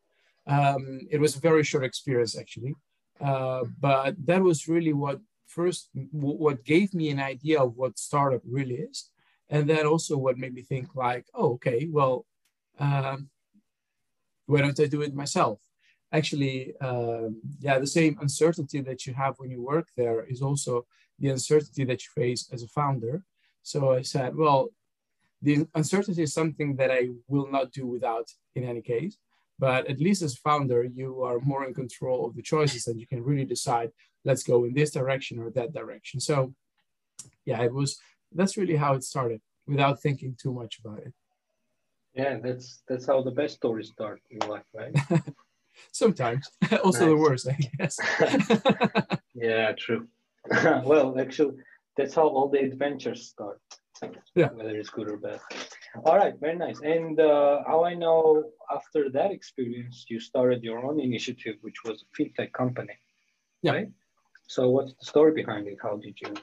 Um, 0.45 1.01
it 1.09 1.19
was 1.19 1.35
a 1.35 1.39
very 1.39 1.63
short 1.63 1.83
experience 1.83 2.37
actually, 2.37 2.75
uh, 3.21 3.63
but 3.79 4.15
that 4.25 4.41
was 4.41 4.67
really 4.67 4.93
what 4.93 5.19
first 5.47 5.89
what 6.11 6.65
gave 6.65 6.93
me 6.93 7.09
an 7.09 7.19
idea 7.19 7.61
of 7.61 7.75
what 7.75 7.97
startup 7.97 8.41
really 8.45 8.75
is, 8.75 9.09
and 9.49 9.69
then 9.69 9.85
also 9.85 10.17
what 10.17 10.37
made 10.37 10.53
me 10.53 10.61
think 10.61 10.95
like, 10.95 11.25
oh, 11.33 11.53
okay, 11.53 11.87
well, 11.89 12.25
um, 12.79 13.29
why 14.47 14.61
don't 14.61 14.79
I 14.79 14.87
do 14.87 15.01
it 15.01 15.13
myself? 15.15 15.59
actually, 16.13 16.73
um, 16.79 17.41
yeah, 17.59 17.79
the 17.79 17.87
same 17.87 18.17
uncertainty 18.21 18.79
that 18.81 19.05
you 19.05 19.13
have 19.15 19.33
when 19.39 19.49
you 19.49 19.61
work 19.61 19.87
there 19.97 20.23
is 20.23 20.41
also 20.41 20.85
the 21.19 21.29
uncertainty 21.29 21.83
that 21.85 22.03
you 22.03 22.09
face 22.23 22.47
as 22.53 22.61
a 22.63 22.67
founder. 22.67 23.23
So 23.63 23.93
I 23.93 24.03
said, 24.03 24.35
well, 24.35 24.69
the 25.41 25.67
uncertainty 25.75 26.21
is 26.21 26.33
something 26.33 26.75
that 26.77 26.91
I 26.91 27.09
will 27.27 27.49
not 27.51 27.71
do 27.71 27.85
without 27.87 28.27
in 28.55 28.63
any 28.63 28.81
case. 28.81 29.17
But 29.63 29.89
at 29.89 30.01
least 30.01 30.21
as 30.23 30.35
founder, 30.35 30.83
you 30.83 31.23
are 31.23 31.39
more 31.39 31.63
in 31.63 31.73
control 31.73 32.25
of 32.25 32.35
the 32.35 32.41
choices 32.41 32.87
and 32.87 32.99
you 32.99 33.07
can 33.07 33.23
really 33.23 33.45
decide, 33.45 33.91
let's 34.25 34.43
go 34.43 34.65
in 34.65 34.73
this 34.73 34.91
direction 34.91 35.39
or 35.39 35.51
that 35.51 35.71
direction. 35.71 36.19
So 36.19 36.53
yeah, 37.45 37.61
it 37.61 37.73
was, 37.73 37.97
that's 38.33 38.57
really 38.57 38.75
how 38.75 38.95
it 38.95 39.05
started 39.05 39.39
without 39.65 40.01
thinking 40.01 40.35
too 40.37 40.51
much 40.51 40.79
about 40.83 40.99
it. 41.07 41.13
Yeah, 42.13 42.39
that's 42.43 42.83
that's 42.89 43.07
how 43.07 43.23
the 43.23 43.31
best 43.31 43.55
stories 43.55 43.87
start 43.87 44.19
in 44.29 44.39
life, 44.49 44.67
right? 44.73 44.93
Sometimes, 45.93 46.45
also 46.83 47.05
the 47.05 47.15
worst, 47.15 47.47
I 47.47 47.57
guess. 47.77 47.97
yeah, 49.33 49.71
true. 49.83 50.09
well, 50.83 51.17
actually, 51.17 51.55
that's 51.95 52.15
how 52.15 52.27
all 52.27 52.49
the 52.49 52.59
adventures 52.59 53.29
start. 53.29 53.61
Yeah. 54.35 54.49
Whether 54.49 54.77
it's 54.77 54.89
good 54.89 55.09
or 55.09 55.17
bad. 55.17 55.39
All 56.05 56.17
right, 56.17 56.33
very 56.39 56.55
nice. 56.55 56.79
And 56.81 57.19
uh, 57.19 57.61
how 57.67 57.83
I 57.83 57.93
know 57.93 58.43
after 58.73 59.09
that 59.11 59.31
experience, 59.31 60.05
you 60.09 60.19
started 60.19 60.63
your 60.63 60.79
own 60.85 60.99
initiative, 60.99 61.55
which 61.61 61.83
was 61.85 62.03
a 62.03 62.07
fintech 62.21 62.51
company. 62.53 62.97
Yeah. 63.61 63.73
Right? 63.73 63.89
So, 64.47 64.69
what's 64.69 64.93
the 64.99 65.05
story 65.05 65.33
behind 65.33 65.67
it? 65.67 65.77
How 65.81 65.97
did 65.97 66.15
you 66.21 66.33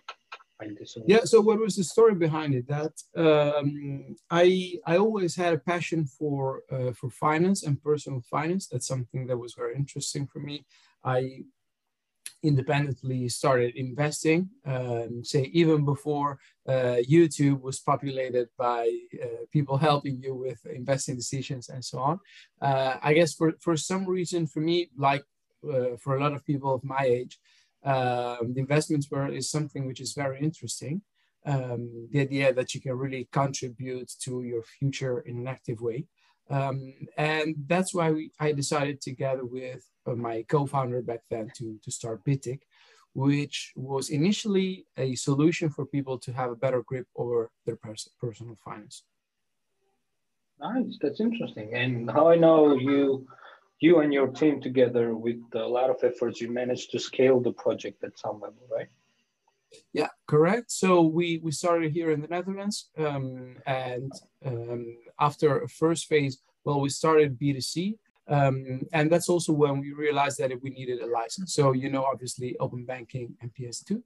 find 0.61 0.77
this? 0.79 0.97
Yeah. 1.07 1.25
So 1.25 1.41
what 1.41 1.59
was 1.59 1.77
the 1.77 1.85
story 1.85 2.15
behind 2.15 2.55
it? 2.55 2.67
That 2.69 2.93
um, 3.17 4.17
I 4.31 4.75
I 4.87 4.97
always 4.99 5.35
had 5.37 5.55
a 5.55 5.59
passion 5.59 6.07
for 6.07 6.63
uh, 6.71 6.93
for 6.93 7.11
finance 7.11 7.63
and 7.63 7.83
personal 7.83 8.23
finance. 8.31 8.69
That's 8.69 8.87
something 8.87 9.27
that 9.27 9.39
was 9.39 9.55
very 9.55 9.75
interesting 9.75 10.27
for 10.27 10.41
me. 10.41 10.65
I 11.05 11.45
independently 12.43 13.29
started 13.29 13.75
investing, 13.77 14.49
um, 14.65 15.23
say 15.23 15.51
even 15.53 15.85
before 15.85 16.39
uh, 16.69 16.97
YouTube 17.09 17.61
was 17.61 17.81
populated 17.81 18.49
by 18.57 18.91
uh, 19.23 19.45
people 19.53 19.77
helping 19.77 20.21
you 20.23 20.35
with 20.35 20.59
investing 20.67 21.17
decisions 21.17 21.69
and 21.69 21.85
so 21.85 21.99
on. 21.99 22.19
Uh, 22.61 22.97
I 23.03 23.13
guess 23.15 23.35
for, 23.35 23.53
for 23.61 23.77
some 23.77 24.07
reason, 24.07 24.47
for 24.47 24.61
me, 24.61 24.91
like 24.97 25.25
uh, 25.71 25.97
for 26.03 26.17
a 26.17 26.21
lot 26.21 26.33
of 26.33 26.45
people 26.47 26.75
of 26.75 26.83
my 26.83 27.03
age, 27.03 27.39
um, 27.85 28.53
the 28.55 28.61
investments 28.61 29.11
world 29.11 29.35
is 29.35 29.51
something 29.51 29.87
which 29.87 30.01
is 30.01 30.13
very 30.15 30.41
interesting. 30.41 31.03
Um, 31.47 32.09
the 32.13 32.21
idea 32.21 32.53
that 32.53 32.75
you 32.75 32.81
can 32.81 32.93
really 32.93 33.29
contribute 33.33 34.11
to 34.25 34.43
your 34.43 34.63
future 34.63 35.21
in 35.21 35.39
an 35.39 35.49
active 35.49 35.81
way. 35.81 36.05
Um, 36.51 36.95
and 37.17 37.55
that's 37.67 37.95
why 37.95 38.11
we, 38.11 38.33
I 38.41 38.53
decided 38.53 39.01
together 39.01 39.45
with 39.45 39.87
uh, 40.07 40.15
my 40.15 40.45
co-founder 40.49 41.03
back 41.03 41.21
then 41.31 41.51
to, 41.57 41.79
to 41.83 41.91
start 41.93 42.25
Bittiq, 42.25 42.61
which 43.15 43.73
was 43.77 44.11
initially 44.11 44.87
a 44.97 45.15
solution 45.15 45.71
for 45.71 45.87
people 45.87 46.19
to 46.19 46.33
have 46.33 46.51
a 46.51 46.57
better 46.57 46.83
grip 46.83 47.07
over 47.17 47.51
their 47.67 47.77
pers- 47.77 48.11
personal 48.21 48.57
finance. 48.65 49.05
Nice, 50.61 50.99
that's 51.01 51.21
interesting. 51.21 51.75
And 51.75 52.11
how 52.11 52.29
I 52.29 52.37
know 52.37 52.75
you, 52.75 53.27
you 53.79 54.01
and 54.01 54.13
your 54.13 54.29
team 54.29 54.61
together 54.61 55.15
with 55.15 55.41
a 55.55 55.67
lot 55.67 55.89
of 55.89 55.97
efforts, 56.03 56.41
you 56.41 56.51
managed 56.51 56.91
to 56.91 56.99
scale 56.99 57.41
the 57.41 57.53
project 57.53 58.03
at 58.05 58.19
some 58.19 58.41
level, 58.41 58.67
right? 58.71 58.89
Yeah, 59.93 60.09
correct. 60.27 60.71
So 60.71 61.03
we 61.03 61.41
we 61.43 61.53
started 61.53 61.93
here 61.93 62.11
in 62.11 62.21
the 62.21 62.29
Netherlands, 62.29 62.91
um, 62.99 63.57
and 63.67 64.13
um, 64.45 64.97
after 65.19 65.63
a 65.63 65.69
first 65.69 66.07
phase, 66.07 66.39
well, 66.65 66.81
we 66.81 66.89
started 66.89 67.39
B2C, 67.39 67.99
um, 68.29 68.83
and 68.93 69.11
that's 69.11 69.29
also 69.29 69.53
when 69.53 69.81
we 69.81 69.93
realized 69.93 70.39
that 70.39 70.53
we 70.63 70.71
needed 70.71 71.01
a 71.01 71.07
license. 71.07 71.55
So 71.55 71.73
you 71.73 71.91
know, 71.91 72.05
obviously, 72.05 72.57
open 72.59 72.85
banking 72.85 73.37
and 73.41 73.51
PSD2. 73.55 74.03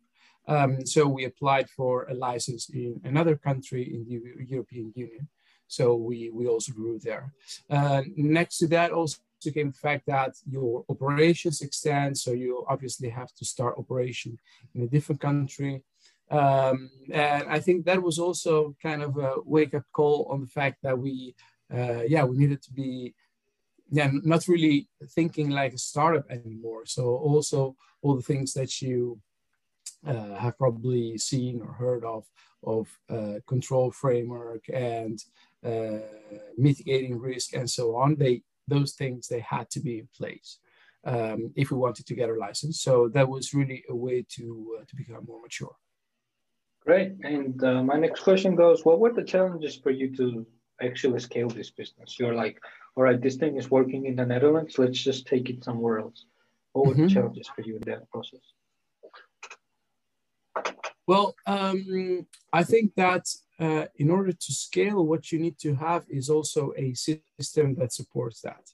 Um, 0.46 0.84
so 0.86 1.06
we 1.06 1.24
applied 1.24 1.70
for 1.70 2.04
a 2.04 2.14
license 2.14 2.68
in 2.70 3.00
another 3.04 3.36
country 3.36 3.94
in 3.94 4.04
the 4.04 4.44
European 4.46 4.92
Union. 4.94 5.28
So 5.66 5.94
we 5.94 6.30
we 6.30 6.46
also 6.46 6.72
grew 6.72 6.98
there. 6.98 7.32
Uh, 7.70 8.02
next 8.16 8.58
to 8.58 8.66
that, 8.68 8.92
also 8.92 9.18
came 9.52 9.70
the 9.70 9.78
fact 9.78 10.06
that 10.06 10.34
your 10.48 10.84
operations 10.88 11.60
extend, 11.60 12.16
so 12.16 12.32
you 12.32 12.64
obviously 12.68 13.08
have 13.08 13.32
to 13.34 13.44
start 13.44 13.78
operation 13.78 14.38
in 14.74 14.82
a 14.82 14.86
different 14.86 15.20
country. 15.20 15.82
Um, 16.30 16.90
and 17.12 17.44
I 17.48 17.60
think 17.60 17.84
that 17.84 18.02
was 18.02 18.18
also 18.18 18.74
kind 18.82 19.02
of 19.02 19.16
a 19.18 19.34
wake 19.44 19.74
up 19.74 19.84
call 19.92 20.26
on 20.30 20.40
the 20.40 20.46
fact 20.46 20.78
that 20.82 20.98
we, 20.98 21.34
uh, 21.72 22.02
yeah, 22.08 22.24
we 22.24 22.38
needed 22.38 22.62
to 22.62 22.72
be, 22.72 23.14
yeah, 23.90 24.10
not 24.12 24.48
really 24.48 24.88
thinking 25.10 25.50
like 25.50 25.74
a 25.74 25.78
startup 25.78 26.30
anymore. 26.30 26.86
So 26.86 27.02
also 27.16 27.76
all 28.02 28.16
the 28.16 28.22
things 28.22 28.52
that 28.54 28.80
you 28.80 29.20
uh, 30.06 30.34
have 30.36 30.58
probably 30.58 31.18
seen 31.18 31.60
or 31.60 31.72
heard 31.72 32.04
of, 32.04 32.24
of 32.62 32.88
uh, 33.10 33.40
control 33.46 33.90
framework 33.90 34.64
and 34.72 35.22
uh, 35.64 35.98
mitigating 36.56 37.18
risk 37.18 37.54
and 37.54 37.68
so 37.68 37.96
on, 37.96 38.16
they 38.16 38.42
those 38.68 38.92
things 38.92 39.28
they 39.28 39.40
had 39.40 39.70
to 39.70 39.80
be 39.80 39.98
in 39.98 40.08
place 40.16 40.58
um, 41.04 41.52
if 41.56 41.70
we 41.70 41.76
wanted 41.76 42.06
to 42.06 42.14
get 42.14 42.28
our 42.28 42.38
license. 42.38 42.80
So 42.80 43.08
that 43.14 43.28
was 43.28 43.54
really 43.54 43.84
a 43.88 43.94
way 43.94 44.24
to 44.36 44.78
uh, 44.80 44.84
to 44.88 44.96
become 44.96 45.24
more 45.26 45.40
mature. 45.40 45.74
Great. 46.80 47.12
And 47.22 47.62
uh, 47.64 47.82
my 47.82 47.98
next 47.98 48.20
question 48.20 48.54
goes: 48.54 48.84
What 48.84 49.00
were 49.00 49.12
the 49.12 49.24
challenges 49.24 49.76
for 49.76 49.90
you 49.90 50.14
to 50.16 50.46
actually 50.82 51.20
scale 51.20 51.48
this 51.48 51.70
business? 51.70 52.18
You're 52.18 52.34
like, 52.34 52.58
all 52.96 53.04
right, 53.04 53.20
this 53.20 53.36
thing 53.36 53.56
is 53.56 53.70
working 53.70 54.06
in 54.06 54.16
the 54.16 54.26
Netherlands. 54.26 54.78
Let's 54.78 55.02
just 55.02 55.26
take 55.26 55.50
it 55.50 55.64
somewhere 55.64 55.98
else. 55.98 56.26
What 56.72 56.86
were 56.86 56.94
mm-hmm. 56.94 57.06
the 57.06 57.14
challenges 57.14 57.48
for 57.54 57.62
you 57.62 57.76
in 57.76 57.82
that 57.86 58.08
process? 58.10 58.40
Well, 61.06 61.34
um, 61.46 62.26
I 62.52 62.64
think 62.64 62.94
that 62.96 63.26
uh, 63.60 63.86
in 63.96 64.10
order 64.10 64.32
to 64.32 64.52
scale, 64.52 65.04
what 65.04 65.30
you 65.30 65.38
need 65.38 65.58
to 65.58 65.74
have 65.74 66.04
is 66.08 66.28
also 66.28 66.72
a 66.76 66.94
system 66.94 67.74
that 67.76 67.92
supports 67.92 68.40
that. 68.42 68.70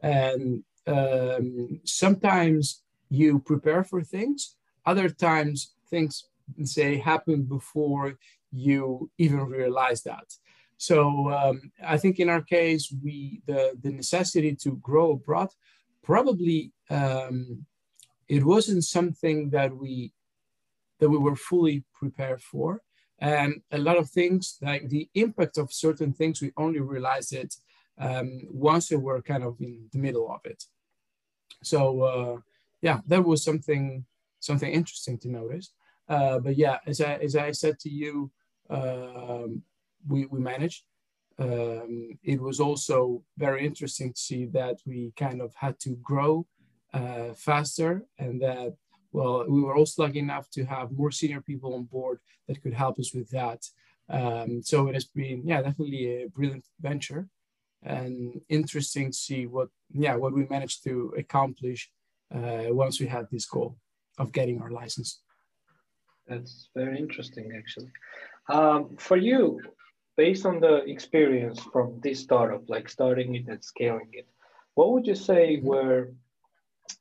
And 0.00 0.64
um, 0.86 1.80
sometimes 1.84 2.82
you 3.10 3.38
prepare 3.40 3.84
for 3.84 4.02
things, 4.02 4.56
other 4.84 5.08
times 5.08 5.74
things 5.90 6.24
say 6.64 6.96
happen 6.96 7.42
before 7.42 8.18
you 8.52 9.10
even 9.18 9.40
realize 9.40 10.02
that. 10.02 10.24
So 10.78 11.30
um, 11.30 11.72
I 11.84 11.96
think 11.96 12.20
in 12.20 12.28
our 12.28 12.42
case, 12.42 12.92
we 13.02 13.42
the 13.46 13.76
the 13.82 13.90
necessity 13.90 14.54
to 14.62 14.76
grow 14.76 15.12
abroad 15.12 15.50
probably 16.02 16.72
um, 16.88 17.66
it 18.28 18.44
wasn't 18.44 18.84
something 18.84 19.50
that 19.50 19.76
we 19.76 20.12
that 21.00 21.10
we 21.10 21.18
were 21.18 21.36
fully 21.36 21.84
prepared 21.92 22.42
for. 22.42 22.80
And 23.20 23.62
a 23.72 23.78
lot 23.78 23.96
of 23.96 24.10
things, 24.10 24.58
like 24.62 24.88
the 24.88 25.08
impact 25.14 25.58
of 25.58 25.72
certain 25.72 26.12
things, 26.12 26.40
we 26.40 26.52
only 26.56 26.80
realized 26.80 27.32
it 27.32 27.54
um, 27.98 28.42
once 28.50 28.90
we 28.90 28.96
were 28.96 29.22
kind 29.22 29.42
of 29.42 29.56
in 29.60 29.88
the 29.92 29.98
middle 29.98 30.30
of 30.30 30.40
it. 30.44 30.64
So 31.62 32.02
uh, 32.02 32.40
yeah, 32.80 33.00
that 33.06 33.24
was 33.24 33.42
something 33.42 34.04
something 34.40 34.72
interesting 34.72 35.18
to 35.18 35.28
notice. 35.28 35.72
Uh, 36.08 36.38
but 36.38 36.56
yeah, 36.56 36.78
as 36.86 37.00
I 37.00 37.14
as 37.14 37.34
I 37.36 37.50
said 37.52 37.78
to 37.80 37.90
you, 37.90 38.30
um, 38.70 39.62
we 40.06 40.26
we 40.26 40.40
managed. 40.40 40.84
Um, 41.40 42.18
it 42.24 42.40
was 42.40 42.58
also 42.58 43.22
very 43.36 43.64
interesting 43.64 44.12
to 44.12 44.20
see 44.20 44.46
that 44.46 44.78
we 44.84 45.12
kind 45.16 45.40
of 45.40 45.54
had 45.54 45.78
to 45.80 45.90
grow 45.96 46.46
uh, 46.92 47.32
faster 47.34 48.06
and 48.18 48.42
that 48.42 48.74
well, 49.12 49.44
we 49.48 49.60
were 49.60 49.76
also 49.76 50.02
lucky 50.02 50.18
enough 50.18 50.50
to 50.50 50.64
have 50.64 50.92
more 50.92 51.10
senior 51.10 51.40
people 51.40 51.74
on 51.74 51.84
board 51.84 52.18
that 52.46 52.62
could 52.62 52.74
help 52.74 52.98
us 52.98 53.14
with 53.14 53.30
that. 53.30 53.64
Um, 54.10 54.62
so 54.62 54.88
it 54.88 54.94
has 54.94 55.04
been, 55.06 55.42
yeah, 55.44 55.62
definitely 55.62 56.22
a 56.22 56.28
brilliant 56.28 56.64
venture 56.80 57.28
and 57.82 58.40
interesting 58.48 59.10
to 59.10 59.16
see 59.16 59.46
what, 59.46 59.68
yeah, 59.92 60.14
what 60.16 60.32
we 60.32 60.46
managed 60.46 60.84
to 60.84 61.14
accomplish 61.16 61.90
uh, 62.34 62.66
once 62.68 63.00
we 63.00 63.06
had 63.06 63.26
this 63.30 63.46
goal 63.46 63.76
of 64.18 64.32
getting 64.32 64.60
our 64.60 64.70
license. 64.70 65.20
That's 66.26 66.68
very 66.74 66.98
interesting, 66.98 67.52
actually. 67.56 67.90
Um, 68.50 68.96
for 68.98 69.16
you, 69.16 69.60
based 70.16 70.44
on 70.44 70.60
the 70.60 70.76
experience 70.84 71.60
from 71.72 72.00
this 72.02 72.20
startup, 72.20 72.68
like 72.68 72.88
starting 72.88 73.34
it 73.34 73.46
and 73.46 73.62
scaling 73.62 74.08
it, 74.12 74.26
what 74.74 74.92
would 74.92 75.06
you 75.06 75.14
say 75.14 75.56
mm-hmm. 75.56 75.66
were 75.66 76.12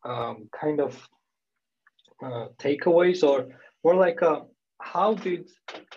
um, 0.03 0.49
kind 0.51 0.79
of 0.79 1.07
uh, 2.21 2.47
takeaways 2.57 3.23
or 3.23 3.47
more 3.83 3.95
like 3.95 4.21
uh, 4.21 4.41
how 4.79 5.13
did 5.13 5.49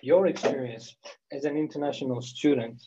your 0.02 0.26
experience 0.26 0.96
as 1.32 1.44
an 1.44 1.56
international 1.56 2.20
student 2.22 2.80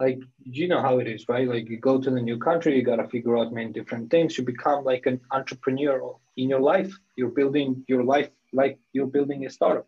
like 0.00 0.18
you 0.42 0.66
know 0.66 0.80
how 0.80 0.98
it 0.98 1.06
is 1.06 1.28
right? 1.28 1.46
Like 1.46 1.68
you 1.68 1.78
go 1.78 2.00
to 2.00 2.10
the 2.10 2.22
new 2.22 2.38
country 2.38 2.74
you 2.74 2.82
got 2.82 2.96
to 2.96 3.08
figure 3.08 3.36
out 3.36 3.52
many 3.52 3.70
different 3.70 4.10
things. 4.10 4.36
You 4.36 4.44
become 4.44 4.82
like 4.82 5.04
an 5.06 5.20
entrepreneur 5.30 6.16
in 6.38 6.48
your 6.48 6.60
life. 6.60 6.92
You're 7.16 7.36
building 7.40 7.84
your 7.86 8.02
life 8.02 8.30
like 8.52 8.78
you're 8.94 9.06
building 9.06 9.44
a 9.44 9.50
startup. 9.50 9.86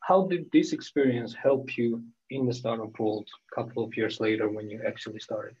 How 0.00 0.26
did 0.26 0.50
this 0.50 0.72
experience 0.72 1.34
help 1.34 1.76
you 1.76 2.02
in 2.30 2.46
the 2.46 2.54
startup 2.54 2.98
world 2.98 3.28
a 3.52 3.54
couple 3.54 3.84
of 3.84 3.96
years 3.96 4.18
later 4.18 4.48
when 4.48 4.70
you 4.70 4.80
actually 4.86 5.20
started? 5.20 5.56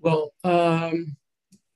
Well 0.00 0.32
um, 0.44 1.16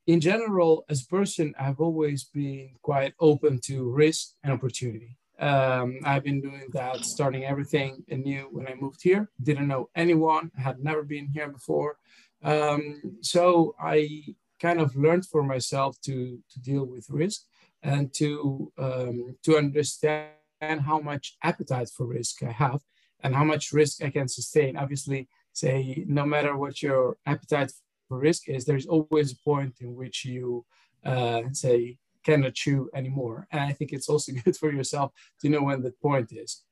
in 0.06 0.20
general, 0.20 0.84
as 0.88 1.02
a 1.02 1.06
person, 1.06 1.54
I've 1.58 1.80
always 1.80 2.24
been 2.24 2.70
quite 2.82 3.14
open 3.20 3.60
to 3.66 3.88
risk 3.90 4.30
and 4.42 4.52
opportunity. 4.52 5.16
Um, 5.38 6.00
I've 6.04 6.24
been 6.24 6.40
doing 6.40 6.68
that, 6.72 7.04
starting 7.04 7.44
everything 7.44 8.04
anew 8.08 8.48
when 8.50 8.66
I 8.68 8.74
moved 8.74 9.00
here. 9.02 9.30
Didn't 9.42 9.68
know 9.68 9.90
anyone, 9.94 10.50
had 10.56 10.82
never 10.82 11.02
been 11.02 11.28
here 11.28 11.48
before. 11.48 11.96
Um, 12.42 13.18
so 13.20 13.74
I 13.80 14.24
kind 14.60 14.80
of 14.80 14.94
learned 14.96 15.26
for 15.26 15.42
myself 15.42 16.00
to, 16.02 16.38
to 16.50 16.60
deal 16.60 16.84
with 16.84 17.10
risk 17.10 17.42
and 17.82 18.12
to, 18.14 18.72
um, 18.78 19.36
to 19.44 19.56
understand 19.56 20.30
how 20.62 21.00
much 21.00 21.36
appetite 21.42 21.90
for 21.96 22.06
risk 22.06 22.42
I 22.42 22.52
have 22.52 22.80
and 23.22 23.34
how 23.34 23.44
much 23.44 23.72
risk 23.72 24.02
I 24.02 24.10
can 24.10 24.28
sustain. 24.28 24.76
Obviously, 24.76 25.28
say 25.52 26.04
no 26.06 26.24
matter 26.24 26.56
what 26.56 26.82
your 26.82 27.16
appetite 27.26 27.72
risk 28.16 28.48
is 28.48 28.64
there's 28.64 28.86
always 28.86 29.32
a 29.32 29.38
point 29.44 29.74
in 29.80 29.94
which 29.94 30.24
you 30.24 30.64
uh, 31.04 31.42
say 31.52 31.98
cannot 32.24 32.54
chew 32.54 32.88
anymore. 32.94 33.46
And 33.50 33.60
I 33.60 33.72
think 33.72 33.92
it's 33.92 34.08
also 34.08 34.32
good 34.44 34.56
for 34.56 34.72
yourself 34.72 35.12
to 35.40 35.48
know 35.48 35.62
when 35.62 35.82
the 35.82 35.92
point 36.02 36.32
is. 36.32 36.62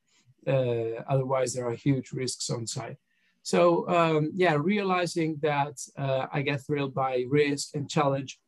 Uh, 0.46 1.02
otherwise, 1.08 1.52
there 1.52 1.68
are 1.68 1.74
huge 1.74 2.12
risks 2.12 2.48
on 2.50 2.66
site. 2.66 2.96
So 3.42 3.88
um, 3.88 4.30
yeah, 4.34 4.56
realizing 4.58 5.38
that 5.42 5.80
uh, 5.96 6.26
I 6.32 6.42
get 6.42 6.60
thrilled 6.60 6.94
by 6.94 7.24
risk 7.28 7.74
and 7.74 7.88
challenge 7.88 8.38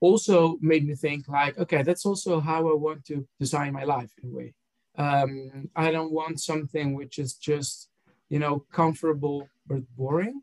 also 0.00 0.56
made 0.60 0.86
me 0.86 0.94
think 0.94 1.28
like, 1.28 1.58
okay, 1.58 1.82
that's 1.82 2.06
also 2.06 2.40
how 2.40 2.70
I 2.70 2.74
want 2.74 3.04
to 3.06 3.26
design 3.40 3.72
my 3.72 3.84
life 3.84 4.12
in 4.22 4.30
a 4.30 4.32
way. 4.32 4.54
Um, 4.96 5.70
I 5.74 5.90
don't 5.90 6.12
want 6.12 6.40
something 6.40 6.94
which 6.94 7.18
is 7.18 7.34
just, 7.34 7.88
you 8.28 8.38
know, 8.38 8.64
comfortable 8.72 9.48
but 9.66 9.82
boring. 9.96 10.42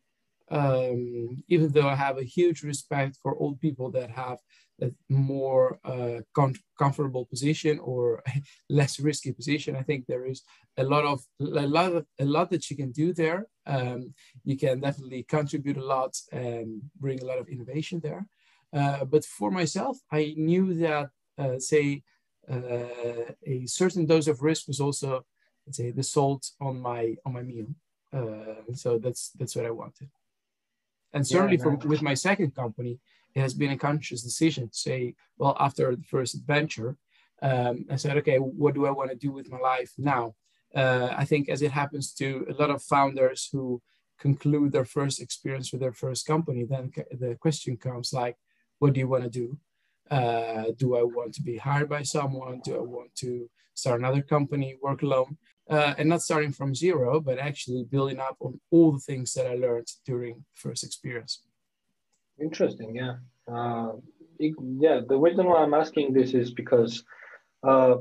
Um, 0.52 1.44
even 1.48 1.72
though 1.72 1.88
I 1.88 1.96
have 1.96 2.18
a 2.18 2.24
huge 2.24 2.62
respect 2.62 3.18
for 3.22 3.36
old 3.36 3.60
people 3.60 3.90
that 3.92 4.12
have 4.12 4.38
a 4.82 4.92
more 5.10 5.80
uh, 5.86 6.22
com- 6.34 6.54
comfortable 6.78 7.26
position 7.26 7.80
or 7.80 8.24
less 8.70 9.00
risky 9.00 9.32
position. 9.32 9.76
I 9.76 9.84
think 9.84 10.06
there 10.06 10.26
is 10.26 10.44
a 10.78 10.84
lot 10.84 11.06
of 11.06 11.22
a 11.40 11.68
lot 11.68 11.94
of 11.94 12.06
a 12.20 12.26
lot 12.26 12.50
that 12.52 12.70
you 12.70 12.76
can 12.76 12.92
do 12.92 13.14
there. 13.14 13.48
Um, 13.66 14.14
you 14.44 14.58
can 14.58 14.82
definitely 14.82 15.24
contribute 15.24 15.78
a 15.78 15.86
lot 15.86 16.16
and 16.32 16.82
bring 17.00 17.22
a 17.22 17.26
lot 17.26 17.40
of 17.40 17.48
innovation 17.48 18.00
there. 18.02 18.28
Uh, 18.74 19.06
but 19.06 19.24
for 19.24 19.52
myself, 19.52 19.98
I 20.12 20.34
knew 20.38 20.74
that 20.76 21.10
uh, 21.38 21.60
say 21.60 22.04
uh, 22.52 23.32
a 23.46 23.66
certain 23.66 24.06
dose 24.06 24.28
of 24.28 24.42
risk 24.42 24.68
was 24.68 24.80
also 24.80 25.26
let's 25.66 25.78
say 25.78 25.92
the 25.92 26.04
salt 26.04 26.52
on 26.60 26.82
my 26.82 27.16
on 27.26 27.34
my 27.34 27.44
meal. 27.44 27.68
Uh, 28.12 28.74
so 28.74 28.98
that's 28.98 29.32
that's 29.38 29.56
what 29.56 29.66
I 29.66 29.72
wanted. 29.72 30.10
And 31.16 31.26
certainly 31.26 31.58
yeah, 31.58 31.64
for, 31.64 31.88
with 31.88 32.02
my 32.02 32.14
second 32.14 32.54
company, 32.54 33.00
it 33.34 33.40
has 33.40 33.54
been 33.54 33.72
a 33.72 33.78
conscious 33.78 34.22
decision 34.22 34.70
to 34.70 34.78
say, 34.78 35.16
well, 35.38 35.56
after 35.60 35.96
the 35.96 36.04
first 36.04 36.36
adventure, 36.36 36.98
um, 37.42 37.86
I 37.90 37.96
said, 37.96 38.18
okay, 38.18 38.38
what 38.38 38.76
do 38.76 38.86
I 38.86 38.92
want 38.92 39.10
to 39.12 39.16
do 39.16 39.32
with 39.32 39.50
my 39.50 39.58
life 39.58 39.94
now? 39.98 40.36
Uh, 40.76 41.10
I 41.16 41.26
think 41.26 41.48
as 41.48 41.62
it 41.62 41.72
happens 41.72 42.14
to 42.16 42.46
a 42.50 42.54
lot 42.62 42.70
of 42.70 42.84
founders 42.84 43.50
who 43.52 43.82
conclude 44.20 44.72
their 44.74 44.86
first 44.86 45.22
experience 45.22 45.72
with 45.72 45.82
their 45.82 45.94
first 45.94 46.26
company, 46.26 46.66
then 46.66 46.92
the 47.12 47.36
question 47.36 47.78
comes 47.78 48.14
like, 48.14 48.36
what 48.80 48.94
do 48.94 49.00
you 49.00 49.08
want 49.08 49.24
to 49.24 49.30
do? 49.30 49.58
Uh, 50.12 50.66
do 50.78 50.98
I 50.98 51.04
want 51.04 51.34
to 51.36 51.42
be 51.42 51.58
hired 51.58 51.90
by 51.90 52.04
someone? 52.04 52.62
Do 52.64 52.76
I 52.76 52.82
want 52.82 53.16
to 53.16 53.50
start 53.76 54.00
another 54.00 54.22
company, 54.22 54.78
work 54.82 55.04
alone? 55.04 55.38
Uh, 55.68 55.96
and 55.98 56.10
not 56.10 56.22
starting 56.22 56.52
from 56.52 56.76
zero, 56.76 57.20
but 57.20 57.40
actually 57.40 57.84
building 57.90 58.20
up 58.20 58.38
on 58.40 58.60
all 58.70 58.92
the 58.92 59.00
things 59.00 59.34
that 59.34 59.48
I 59.48 59.56
learned 59.56 59.88
during 60.06 60.46
first 60.54 60.84
experience. 60.84 61.42
Interesting, 62.40 62.96
yeah. 62.96 63.16
Uh, 63.52 63.94
yeah, 64.38 65.02
the 65.08 65.18
reason 65.18 65.46
why 65.48 65.64
I'm 65.64 65.74
asking 65.74 66.14
this 66.14 66.36
is 66.36 66.52
because, 66.52 67.04
uh, 67.64 67.96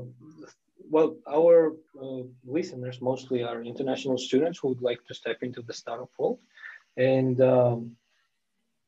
well, 0.89 1.17
our 1.27 1.73
uh, 1.99 2.23
listeners 2.45 3.01
mostly 3.01 3.41
are 3.43 3.63
international 3.63 4.17
students 4.17 4.59
who 4.59 4.69
would 4.69 4.81
like 4.83 5.03
to 5.07 5.15
step 5.15 5.37
into 5.41 5.61
the 5.63 5.73
startup 5.73 6.11
world. 6.19 6.39
And, 6.97 7.41
um, 7.41 7.95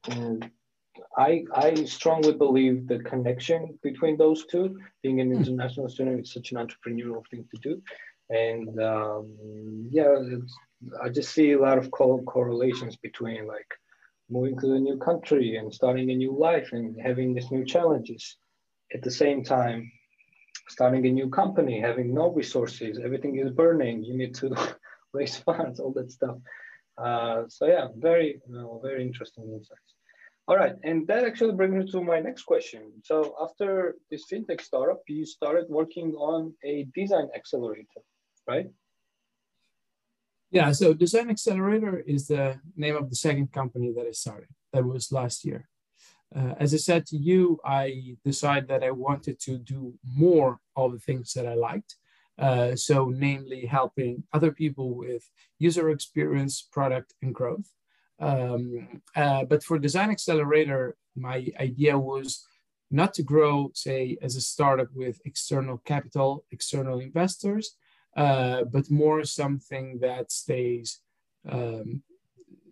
and 0.09 0.51
I, 1.17 1.43
I 1.53 1.83
strongly 1.85 2.33
believe 2.33 2.87
the 2.87 2.99
connection 2.99 3.77
between 3.83 4.17
those 4.17 4.45
two, 4.45 4.79
being 5.03 5.19
an 5.21 5.31
hmm. 5.31 5.37
international 5.37 5.89
student 5.89 6.21
is 6.21 6.33
such 6.33 6.51
an 6.51 6.57
entrepreneurial 6.57 7.23
thing 7.29 7.45
to 7.53 7.61
do. 7.61 7.81
And 8.29 8.81
um, 8.81 9.87
yeah, 9.89 10.15
I 11.01 11.09
just 11.09 11.33
see 11.33 11.53
a 11.53 11.59
lot 11.59 11.77
of 11.77 11.91
co- 11.91 12.23
correlations 12.23 12.95
between 12.97 13.47
like 13.47 13.71
moving 14.29 14.59
to 14.59 14.73
a 14.73 14.79
new 14.79 14.97
country 14.97 15.55
and 15.55 15.73
starting 15.73 16.11
a 16.11 16.15
new 16.15 16.37
life 16.37 16.69
and 16.73 16.99
having 17.01 17.33
these 17.33 17.51
new 17.51 17.65
challenges. 17.65 18.37
At 18.93 19.01
the 19.01 19.11
same 19.11 19.43
time, 19.43 19.91
starting 20.69 21.05
a 21.05 21.11
new 21.11 21.29
company, 21.29 21.79
having 21.79 22.13
no 22.13 22.31
resources, 22.31 22.99
everything 23.03 23.37
is 23.37 23.51
burning. 23.51 24.03
You 24.03 24.17
need 24.17 24.35
to 24.35 24.55
raise 25.13 25.37
funds, 25.45 25.79
all 25.79 25.93
that 25.93 26.11
stuff. 26.11 26.37
Uh, 26.97 27.43
so 27.47 27.67
yeah, 27.67 27.87
very, 27.95 28.41
you 28.47 28.55
know, 28.55 28.79
very 28.83 29.03
interesting 29.03 29.45
insights. 29.53 29.96
All 30.49 30.55
right, 30.55 30.75
and 30.83 31.05
that 31.07 31.25
actually 31.25 31.53
brings 31.55 31.75
me 31.75 31.91
to 31.91 32.01
my 32.01 32.21
next 32.21 32.43
question. 32.43 32.93
So 33.03 33.35
after 33.41 33.95
this 34.09 34.23
fintech 34.31 34.61
startup, 34.61 35.01
you 35.07 35.25
started 35.25 35.65
working 35.67 36.13
on 36.13 36.53
a 36.63 36.87
design 36.95 37.27
accelerator, 37.35 38.01
right? 38.47 38.67
Yeah, 40.49 40.71
so 40.71 40.93
Design 40.93 41.29
Accelerator 41.29 41.99
is 41.99 42.27
the 42.27 42.61
name 42.77 42.95
of 42.95 43.09
the 43.09 43.17
second 43.17 43.51
company 43.51 43.91
that 43.91 44.05
I 44.07 44.11
started. 44.11 44.47
That 44.71 44.85
was 44.85 45.11
last 45.11 45.43
year. 45.43 45.67
Uh, 46.33 46.53
as 46.57 46.73
I 46.73 46.77
said 46.77 47.05
to 47.07 47.17
you, 47.17 47.59
I 47.65 48.15
decided 48.23 48.69
that 48.69 48.83
I 48.83 48.91
wanted 48.91 49.41
to 49.41 49.57
do 49.57 49.95
more 50.05 50.59
of 50.77 50.93
the 50.93 50.99
things 50.99 51.33
that 51.33 51.45
I 51.45 51.55
liked. 51.55 51.95
Uh, 52.37 52.75
so, 52.75 53.09
namely, 53.09 53.65
helping 53.65 54.23
other 54.31 54.51
people 54.51 54.95
with 54.95 55.29
user 55.59 55.89
experience, 55.89 56.61
product, 56.61 57.13
and 57.21 57.35
growth. 57.35 57.69
Um, 58.19 59.01
uh, 59.15 59.45
but 59.45 59.63
for 59.63 59.77
Design 59.77 60.09
Accelerator, 60.09 60.95
my 61.15 61.47
idea 61.59 61.97
was 61.97 62.47
not 62.89 63.13
to 63.15 63.23
grow, 63.23 63.71
say, 63.73 64.17
as 64.21 64.35
a 64.35 64.41
startup 64.41 64.87
with 64.95 65.21
external 65.25 65.77
capital, 65.79 66.45
external 66.51 66.99
investors, 66.99 67.75
uh, 68.15 68.63
but 68.63 68.89
more 68.89 69.23
something 69.23 69.99
that 69.99 70.31
stays 70.31 70.99
um, 71.47 72.01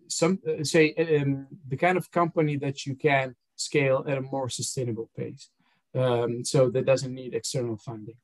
some 0.08 0.38
uh, 0.48 0.62
say 0.64 0.94
um, 1.20 1.46
the 1.68 1.76
kind 1.76 1.98
of 1.98 2.10
company 2.10 2.56
that 2.56 2.86
you 2.86 2.94
can 2.94 3.34
scale 3.56 4.04
at 4.08 4.18
a 4.18 4.22
more 4.22 4.48
sustainable 4.48 5.10
pace. 5.16 5.50
Um, 5.94 6.44
so 6.44 6.70
that 6.70 6.86
doesn't 6.86 7.14
need 7.14 7.34
external 7.34 7.76
funding. 7.76 8.16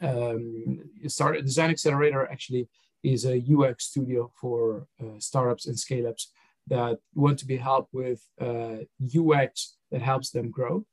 Um, 0.00 0.90
start 1.08 1.44
Design 1.44 1.70
Accelerator 1.70 2.30
actually 2.30 2.68
is 3.02 3.24
a 3.24 3.42
UX 3.54 3.84
studio 3.84 4.30
for 4.40 4.86
uh, 5.00 5.18
startups 5.18 5.66
and 5.66 5.78
scale 5.78 6.06
ups 6.06 6.32
that 6.66 6.98
want 7.14 7.38
to 7.38 7.46
be 7.46 7.56
helped 7.56 7.92
with 7.94 8.20
uh, 8.40 8.78
UX 9.16 9.76
that 9.90 10.02
helps 10.02 10.30
them 10.30 10.50
grow. 10.50 10.84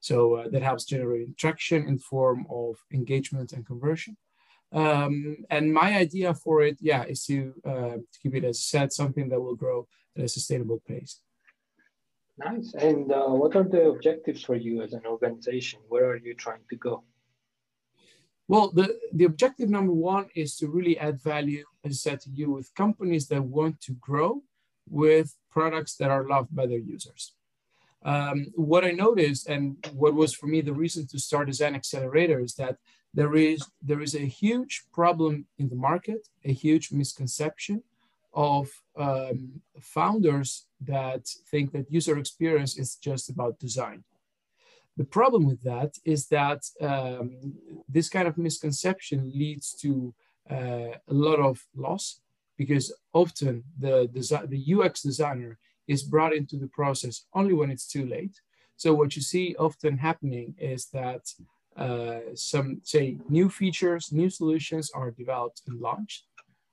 So 0.00 0.34
uh, 0.34 0.48
that 0.48 0.62
helps 0.62 0.84
generate 0.84 1.36
traction 1.38 1.86
in 1.86 1.98
form 1.98 2.46
of 2.50 2.76
engagement 2.92 3.52
and 3.52 3.64
conversion. 3.64 4.16
Um, 4.72 5.36
and 5.50 5.72
my 5.72 5.96
idea 5.96 6.34
for 6.34 6.62
it, 6.62 6.78
yeah, 6.80 7.04
is 7.04 7.24
to, 7.26 7.54
uh, 7.64 7.96
to 8.12 8.18
keep 8.22 8.34
it, 8.34 8.44
as 8.44 8.56
I 8.58 8.78
said, 8.78 8.92
something 8.92 9.28
that 9.28 9.40
will 9.40 9.54
grow 9.54 9.86
at 10.16 10.24
a 10.24 10.28
sustainable 10.28 10.82
pace. 10.86 11.20
Nice. 12.38 12.74
And 12.74 13.12
uh, 13.12 13.26
what 13.26 13.54
are 13.54 13.64
the 13.64 13.88
objectives 13.90 14.42
for 14.42 14.56
you 14.56 14.82
as 14.82 14.94
an 14.94 15.02
organization? 15.06 15.80
Where 15.88 16.10
are 16.10 16.16
you 16.16 16.34
trying 16.34 16.64
to 16.70 16.76
go? 16.76 17.04
Well, 18.52 18.70
the, 18.70 18.98
the 19.14 19.24
objective 19.24 19.70
number 19.70 19.94
one 19.94 20.26
is 20.34 20.58
to 20.58 20.68
really 20.68 20.98
add 20.98 21.22
value, 21.22 21.64
said 21.88 22.20
to 22.20 22.28
you, 22.28 22.50
with 22.50 22.74
companies 22.74 23.26
that 23.28 23.42
want 23.42 23.80
to 23.80 23.92
grow 23.92 24.42
with 24.90 25.34
products 25.50 25.96
that 25.96 26.10
are 26.10 26.28
loved 26.28 26.54
by 26.54 26.66
their 26.66 26.84
users. 26.94 27.32
Um, 28.04 28.48
what 28.54 28.84
I 28.84 28.90
noticed, 28.90 29.48
and 29.48 29.62
what 29.94 30.12
was 30.12 30.34
for 30.34 30.48
me 30.48 30.60
the 30.60 30.74
reason 30.74 31.06
to 31.06 31.18
start 31.18 31.46
Design 31.46 31.74
Accelerator, 31.74 32.40
is 32.40 32.54
that 32.56 32.76
there 33.14 33.34
is 33.36 33.60
there 33.80 34.02
is 34.02 34.14
a 34.14 34.32
huge 34.42 34.84
problem 34.92 35.46
in 35.58 35.70
the 35.70 35.82
market, 35.88 36.28
a 36.44 36.52
huge 36.52 36.92
misconception 36.92 37.82
of 38.34 38.68
um, 38.98 39.62
founders 39.80 40.66
that 40.82 41.24
think 41.50 41.72
that 41.72 41.90
user 41.90 42.18
experience 42.18 42.76
is 42.76 42.96
just 42.96 43.30
about 43.30 43.58
design. 43.58 44.04
The 44.96 45.04
problem 45.04 45.46
with 45.46 45.62
that 45.62 45.96
is 46.04 46.28
that 46.28 46.62
um, 46.80 47.54
this 47.88 48.08
kind 48.08 48.28
of 48.28 48.36
misconception 48.36 49.32
leads 49.34 49.74
to 49.82 50.14
uh, 50.50 50.96
a 51.08 51.14
lot 51.14 51.40
of 51.40 51.64
loss 51.74 52.20
because 52.58 52.94
often 53.12 53.64
the, 53.78 54.08
desi- 54.14 54.48
the 54.48 54.74
UX 54.74 55.02
designer 55.02 55.58
is 55.88 56.02
brought 56.02 56.34
into 56.34 56.56
the 56.56 56.68
process 56.68 57.24
only 57.34 57.54
when 57.54 57.70
it's 57.70 57.86
too 57.86 58.06
late. 58.06 58.40
So 58.76 58.92
what 58.94 59.16
you 59.16 59.22
see 59.22 59.56
often 59.58 59.98
happening 59.98 60.54
is 60.58 60.86
that 60.92 61.22
uh, 61.76 62.34
some 62.34 62.80
say 62.82 63.18
new 63.28 63.48
features, 63.48 64.12
new 64.12 64.28
solutions 64.28 64.90
are 64.94 65.10
developed 65.10 65.62
and 65.66 65.80
launched, 65.80 66.24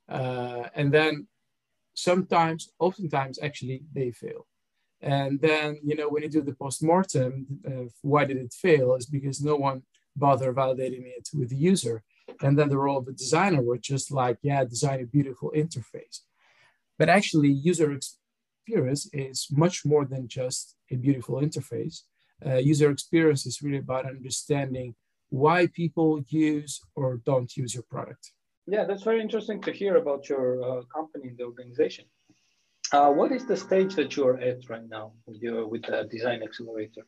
uh, 0.10 0.63
and 0.75 0.91
then 0.91 1.27
sometimes, 1.93 2.71
oftentimes, 2.79 3.39
actually 3.41 3.84
they 3.93 4.12
fail. 4.12 4.45
And 5.01 5.39
then 5.39 5.79
you 5.83 5.95
know 5.95 6.09
when 6.09 6.23
you 6.23 6.29
do 6.29 6.41
the 6.41 6.55
postmortem, 6.55 7.47
uh, 7.65 7.85
why 8.01 8.25
did 8.25 8.38
it 8.38 8.53
fail? 8.53 8.95
Is 8.95 9.05
because 9.05 9.41
no 9.41 9.55
one 9.55 9.83
bothered 10.15 10.55
validating 10.55 11.05
it 11.17 11.29
with 11.33 11.49
the 11.49 11.55
user, 11.55 12.03
and 12.41 12.57
then 12.57 12.69
the 12.69 12.77
role 12.77 12.97
of 12.97 13.05
the 13.05 13.13
designer 13.13 13.62
was 13.62 13.79
just 13.81 14.12
like, 14.12 14.38
yeah, 14.41 14.63
design 14.65 14.99
a 15.01 15.05
beautiful 15.05 15.51
interface. 15.55 16.19
But 16.97 17.09
actually, 17.09 17.49
user 17.49 17.93
experience 17.93 19.09
is 19.13 19.47
much 19.49 19.85
more 19.85 20.05
than 20.05 20.27
just 20.27 20.75
a 20.91 20.95
beautiful 20.95 21.35
interface 21.35 22.01
uh, 22.45 22.55
user 22.55 22.89
experience 22.89 23.45
is 23.45 23.62
really 23.62 23.79
about 23.79 24.05
understanding 24.05 24.95
why 25.29 25.67
people 25.67 26.21
use 26.27 26.81
or 26.95 27.21
don't 27.25 27.55
use 27.55 27.73
your 27.73 27.83
product. 27.83 28.31
Yeah, 28.65 28.85
that's 28.85 29.03
very 29.03 29.21
interesting 29.21 29.62
to 29.63 29.71
hear 29.71 29.97
about 29.97 30.29
your 30.29 30.63
uh, 30.63 30.81
company 30.93 31.29
and 31.29 31.38
the 31.38 31.43
organization. 31.43 32.05
Uh, 32.91 33.12
what 33.12 33.32
is 33.32 33.45
the 33.45 33.56
stage 33.56 33.95
that 33.95 34.15
you 34.15 34.28
are 34.28 34.39
at 34.39 34.67
right 34.69 34.88
now 34.89 35.13
with, 35.28 35.41
your, 35.41 35.67
with 35.67 35.84
the 35.84 36.08
Design 36.10 36.41
Accelerator? 36.41 37.06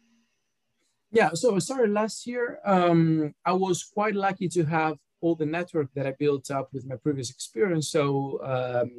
Yeah, 1.11 1.31
so 1.33 1.55
I 1.55 1.59
started 1.59 1.91
last 1.91 2.27
year. 2.27 2.59
Um, 2.63 3.33
I 3.45 3.53
was 3.53 3.83
quite 3.83 4.15
lucky 4.15 4.47
to 4.49 4.63
have 4.65 4.97
all 5.21 5.35
the 5.35 5.45
network 5.45 5.87
that 5.95 6.07
I 6.07 6.13
built 6.17 6.51
up 6.51 6.69
with 6.71 6.85
my 6.85 6.95
previous 6.95 7.29
experience. 7.29 7.89
So 7.89 8.39
um, 8.43 8.91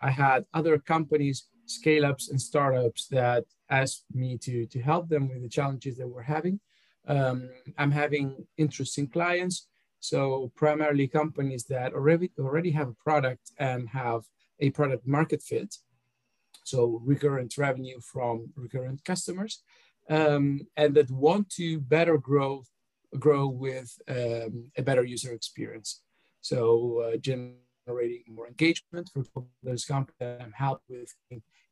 I 0.00 0.10
had 0.10 0.44
other 0.54 0.78
companies, 0.78 1.48
scale 1.66 2.06
ups, 2.06 2.30
and 2.30 2.40
startups 2.40 3.08
that 3.08 3.44
asked 3.68 4.04
me 4.14 4.38
to, 4.38 4.66
to 4.66 4.80
help 4.80 5.08
them 5.08 5.28
with 5.28 5.42
the 5.42 5.48
challenges 5.48 5.96
that 5.98 6.08
we're 6.08 6.22
having. 6.22 6.60
Um, 7.06 7.50
I'm 7.78 7.90
having 7.90 8.46
interesting 8.56 9.08
clients. 9.08 9.66
So 9.98 10.52
primarily 10.56 11.06
companies 11.06 11.64
that 11.64 11.92
already 11.92 12.30
already 12.38 12.70
have 12.72 12.88
a 12.88 12.94
product 12.94 13.50
and 13.58 13.88
have 13.88 14.22
a 14.60 14.70
product 14.70 15.06
market 15.06 15.42
fit. 15.42 15.76
So 16.64 17.00
recurrent 17.04 17.56
revenue 17.58 18.00
from 18.00 18.52
recurrent 18.56 19.04
customers, 19.04 19.62
um, 20.08 20.60
and 20.76 20.94
that 20.94 21.10
want 21.10 21.50
to 21.50 21.80
better 21.80 22.18
grow 22.18 22.64
grow 23.18 23.46
with 23.46 23.90
um, 24.08 24.70
a 24.76 24.82
better 24.82 25.04
user 25.04 25.32
experience. 25.32 26.00
So 26.40 27.00
uh, 27.00 27.16
generating 27.18 28.24
more 28.28 28.48
engagement 28.48 29.10
for 29.12 29.44
those 29.62 29.84
companies 29.84 30.52
help 30.54 30.80
with 30.88 31.14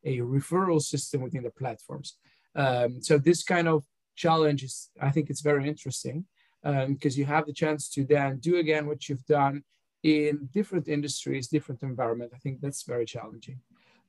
a 0.05 0.18
referral 0.18 0.81
system 0.81 1.22
within 1.22 1.42
the 1.42 1.50
platforms. 1.50 2.16
Um, 2.55 3.03
so 3.03 3.18
this 3.18 3.42
kind 3.42 3.68
of 3.68 3.85
challenge 4.16 4.62
is, 4.62 4.90
I 5.00 5.11
think 5.11 5.31
it's 5.31 5.40
very 5.40 5.66
interesting 5.66 6.26
because 6.62 7.14
um, 7.14 7.18
you 7.18 7.24
have 7.24 7.46
the 7.46 7.53
chance 7.53 7.88
to 7.90 8.05
then 8.05 8.38
do 8.38 8.57
again 8.57 8.87
what 8.87 9.09
you've 9.09 9.24
done 9.24 9.62
in 10.03 10.48
different 10.53 10.88
industries, 10.88 11.48
different 11.48 11.83
environment. 11.83 12.33
I 12.35 12.38
think 12.38 12.61
that's 12.61 12.83
very 12.83 13.07
challenging. 13.07 13.61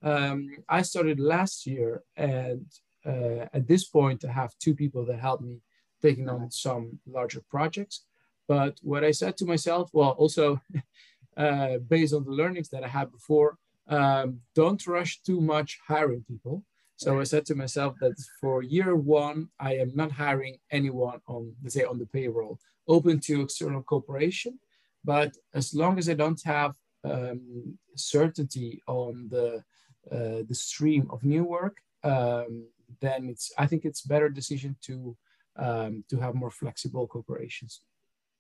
Um, 0.04 0.50
I 0.68 0.82
started 0.82 1.20
last 1.20 1.66
year, 1.68 2.04
and 2.16 2.66
uh, 3.06 3.46
at 3.54 3.68
this 3.68 3.86
point, 3.86 4.26
I 4.26 4.32
have 4.32 4.58
two 4.60 4.76
people 4.76 5.06
that 5.06 5.20
help 5.20 5.42
me 5.42 5.62
taking 6.02 6.30
on 6.30 6.50
some 6.52 7.00
larger 7.08 7.42
projects. 7.50 8.06
But 8.48 8.80
what 8.82 9.04
I 9.04 9.12
said 9.12 9.38
to 9.38 9.46
myself, 9.46 9.90
well, 9.94 10.12
also 10.12 10.62
uh, 11.38 11.78
based 11.78 12.14
on 12.14 12.26
the 12.26 12.32
learnings 12.32 12.70
that 12.70 12.84
I 12.84 12.88
had 12.88 13.12
before, 13.12 13.58
um, 13.88 14.40
don't 14.56 14.86
rush 14.88 15.22
too 15.22 15.42
much 15.42 15.80
hiring 15.88 16.24
people 16.28 16.64
so 17.02 17.20
I 17.20 17.24
said 17.24 17.48
to 17.48 17.56
myself 17.56 17.96
that 18.00 18.14
for 18.40 18.62
year 18.62 18.96
one, 18.96 19.50
I 19.60 19.74
am 19.78 19.92
not 19.96 20.12
hiring 20.12 20.58
anyone 20.70 21.20
on, 21.26 21.52
let's 21.64 21.74
say, 21.74 21.84
on 21.84 21.98
the 21.98 22.06
payroll, 22.06 22.60
open 22.88 23.20
to 23.22 23.42
external 23.42 23.82
cooperation. 23.82 24.60
But 25.04 25.36
as 25.56 25.74
long 25.74 25.98
as 25.98 26.10
I 26.10 26.14
don't 26.14 26.40
have 26.46 26.76
um, 27.04 27.80
certainty 27.96 28.84
on 28.86 29.30
the 29.32 29.64
uh, 30.10 30.42
the 30.48 30.56
stream 30.56 31.08
of 31.12 31.24
new 31.24 31.44
work, 31.44 31.78
um, 32.04 32.66
then 33.00 33.30
it's 33.30 33.52
I 33.58 33.68
think 33.68 33.86
it's 33.86 34.02
better 34.02 34.30
decision 34.30 34.76
to 34.84 35.16
um, 35.58 36.04
to 36.10 36.18
have 36.20 36.36
more 36.36 36.52
flexible 36.52 37.08
cooperations. 37.08 37.80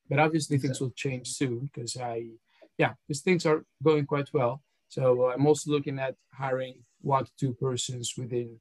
But 0.10 0.20
obviously 0.20 0.58
things 0.58 0.82
will 0.82 0.92
change 0.92 1.30
soon 1.30 1.70
because 1.72 1.98
I 1.98 2.26
yeah 2.78 2.94
because 3.08 3.22
things 3.22 3.46
are 3.46 3.64
going 3.84 4.06
quite 4.06 4.30
well. 4.34 4.62
So 4.90 5.32
I'm 5.32 5.48
also 5.48 5.72
looking 5.72 6.00
at 6.00 6.16
hiring 6.34 6.84
one 7.02 7.26
to 7.26 7.32
two 7.40 7.54
persons 7.54 8.14
within, 8.18 8.60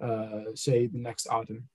uh, 0.00 0.50
say, 0.54 0.86
the 0.86 0.98
next 0.98 1.28
autumn. 1.28 1.68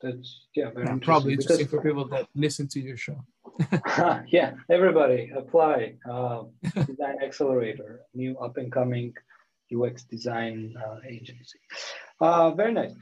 That's 0.00 0.46
yeah, 0.54 0.70
very 0.70 1.00
probably 1.00 1.32
interesting 1.32 1.66
for 1.66 1.80
people 1.80 2.06
that 2.08 2.28
listen 2.34 2.68
to 2.68 2.80
your 2.80 2.96
show. 2.96 3.24
yeah, 4.28 4.52
everybody 4.70 5.32
apply. 5.34 5.94
Uh, 6.08 6.44
design 6.86 7.16
Accelerator, 7.22 8.02
new 8.14 8.36
up 8.38 8.58
and 8.58 8.70
coming 8.70 9.14
UX 9.72 10.04
design 10.04 10.74
uh, 10.84 10.96
agency. 11.08 11.58
Uh, 12.20 12.50
very 12.52 12.72
nice. 12.72 12.94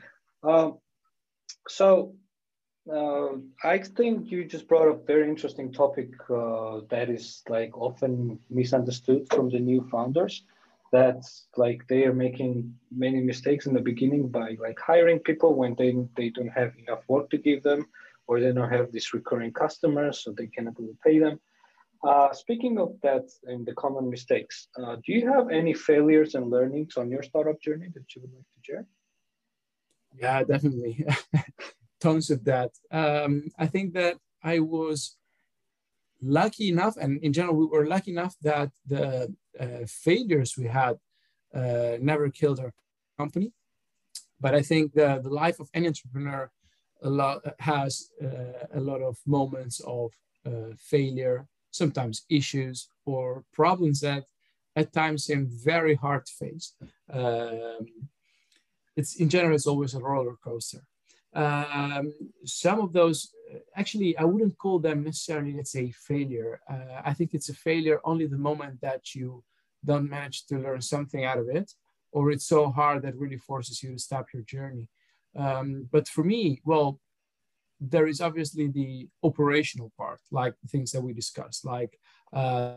Um, 0.42 0.78
so 1.68 2.14
uh, 2.92 3.34
I 3.62 3.78
think 3.78 4.30
you 4.30 4.44
just 4.44 4.66
brought 4.66 4.88
up 4.88 5.06
very 5.06 5.28
interesting 5.28 5.72
topic 5.72 6.10
uh, 6.30 6.80
that 6.90 7.08
is 7.08 7.42
like 7.48 7.76
often 7.78 8.38
misunderstood 8.50 9.28
from 9.30 9.50
the 9.50 9.60
new 9.60 9.86
founders 9.90 10.42
that 10.92 11.24
like 11.56 11.86
they 11.88 12.04
are 12.04 12.12
making 12.12 12.74
many 12.94 13.20
mistakes 13.20 13.66
in 13.66 13.72
the 13.72 13.80
beginning 13.80 14.28
by 14.28 14.56
like 14.60 14.78
hiring 14.78 15.18
people 15.20 15.54
when 15.54 15.74
they, 15.76 15.96
they 16.16 16.28
don't 16.30 16.48
have 16.48 16.72
enough 16.76 17.02
work 17.08 17.30
to 17.30 17.38
give 17.38 17.62
them 17.62 17.86
or 18.26 18.40
they 18.40 18.52
don't 18.52 18.70
have 18.70 18.92
these 18.92 19.14
recurring 19.14 19.52
customers 19.52 20.22
so 20.22 20.32
they 20.32 20.46
cannot 20.48 20.78
really 20.78 20.96
pay 21.04 21.18
them 21.18 21.40
uh, 22.04 22.32
speaking 22.32 22.78
of 22.78 22.90
that 23.02 23.24
and 23.44 23.64
the 23.66 23.74
common 23.74 24.08
mistakes 24.10 24.68
uh, 24.82 24.96
do 25.04 25.12
you 25.12 25.30
have 25.30 25.50
any 25.50 25.74
failures 25.74 26.34
and 26.34 26.50
learnings 26.50 26.96
on 26.96 27.10
your 27.10 27.22
startup 27.22 27.60
journey 27.60 27.88
that 27.94 28.14
you 28.14 28.22
would 28.22 28.32
like 28.34 28.50
to 28.54 28.60
share? 28.62 28.86
Yeah 30.18 30.42
definitely. 30.44 31.04
Tons 32.00 32.30
of 32.30 32.44
that. 32.44 32.70
Um, 32.90 33.48
i 33.58 33.66
think 33.66 33.94
that 33.94 34.16
i 34.42 34.58
was 34.58 35.16
lucky 36.22 36.68
enough, 36.68 36.96
and 36.96 37.22
in 37.22 37.32
general, 37.32 37.56
we 37.56 37.66
were 37.66 37.86
lucky 37.86 38.12
enough 38.12 38.36
that 38.42 38.70
the 38.86 39.34
uh, 39.58 39.84
failures 39.86 40.56
we 40.56 40.66
had 40.66 40.96
uh, 41.54 41.98
never 42.00 42.30
killed 42.30 42.60
our 42.60 42.72
company. 43.18 43.52
But 44.40 44.54
I 44.54 44.62
think 44.62 44.94
the, 44.94 45.20
the 45.22 45.30
life 45.30 45.60
of 45.60 45.68
any 45.74 45.88
entrepreneur 45.88 46.50
a 47.02 47.10
lot 47.10 47.42
has 47.58 48.08
uh, 48.22 48.66
a 48.74 48.80
lot 48.80 49.02
of 49.02 49.18
moments 49.26 49.80
of 49.80 50.12
uh, 50.46 50.74
failure, 50.78 51.46
sometimes 51.72 52.24
issues 52.30 52.88
or 53.04 53.44
problems 53.52 54.00
that 54.00 54.24
at 54.76 54.92
times 54.92 55.24
seem 55.24 55.48
very 55.50 55.96
hard 55.96 56.24
to 56.26 56.32
face. 56.32 56.74
Um, 57.12 57.86
it's 58.96 59.16
in 59.16 59.28
general, 59.28 59.56
it's 59.56 59.66
always 59.66 59.94
a 59.94 60.00
roller 60.00 60.36
coaster. 60.44 60.84
Um, 61.34 62.12
some 62.44 62.78
of 62.80 62.92
those, 62.92 63.32
actually, 63.74 64.16
I 64.18 64.24
wouldn't 64.24 64.58
call 64.58 64.78
them 64.78 65.02
necessarily, 65.02 65.54
let's 65.54 65.72
say, 65.72 65.90
failure. 65.90 66.60
Uh, 66.70 67.00
I 67.04 67.14
think 67.14 67.32
it's 67.32 67.48
a 67.48 67.54
failure 67.54 68.00
only 68.04 68.26
the 68.26 68.38
moment 68.38 68.80
that 68.82 69.14
you 69.14 69.42
don't 69.84 70.08
manage 70.08 70.46
to 70.46 70.58
learn 70.58 70.82
something 70.82 71.24
out 71.24 71.38
of 71.38 71.48
it, 71.48 71.72
or 72.12 72.30
it's 72.30 72.46
so 72.46 72.70
hard 72.70 73.02
that 73.02 73.16
really 73.16 73.38
forces 73.38 73.82
you 73.82 73.92
to 73.92 73.98
stop 73.98 74.26
your 74.32 74.42
journey. 74.42 74.88
Um, 75.34 75.88
but 75.90 76.06
for 76.06 76.22
me, 76.22 76.60
well, 76.64 77.00
there 77.90 78.06
is 78.06 78.20
obviously 78.20 78.68
the 78.68 79.08
operational 79.22 79.92
part, 79.96 80.20
like 80.30 80.54
the 80.62 80.68
things 80.68 80.92
that 80.92 81.02
we 81.02 81.12
discussed, 81.12 81.64
like 81.64 81.98
uh, 82.32 82.74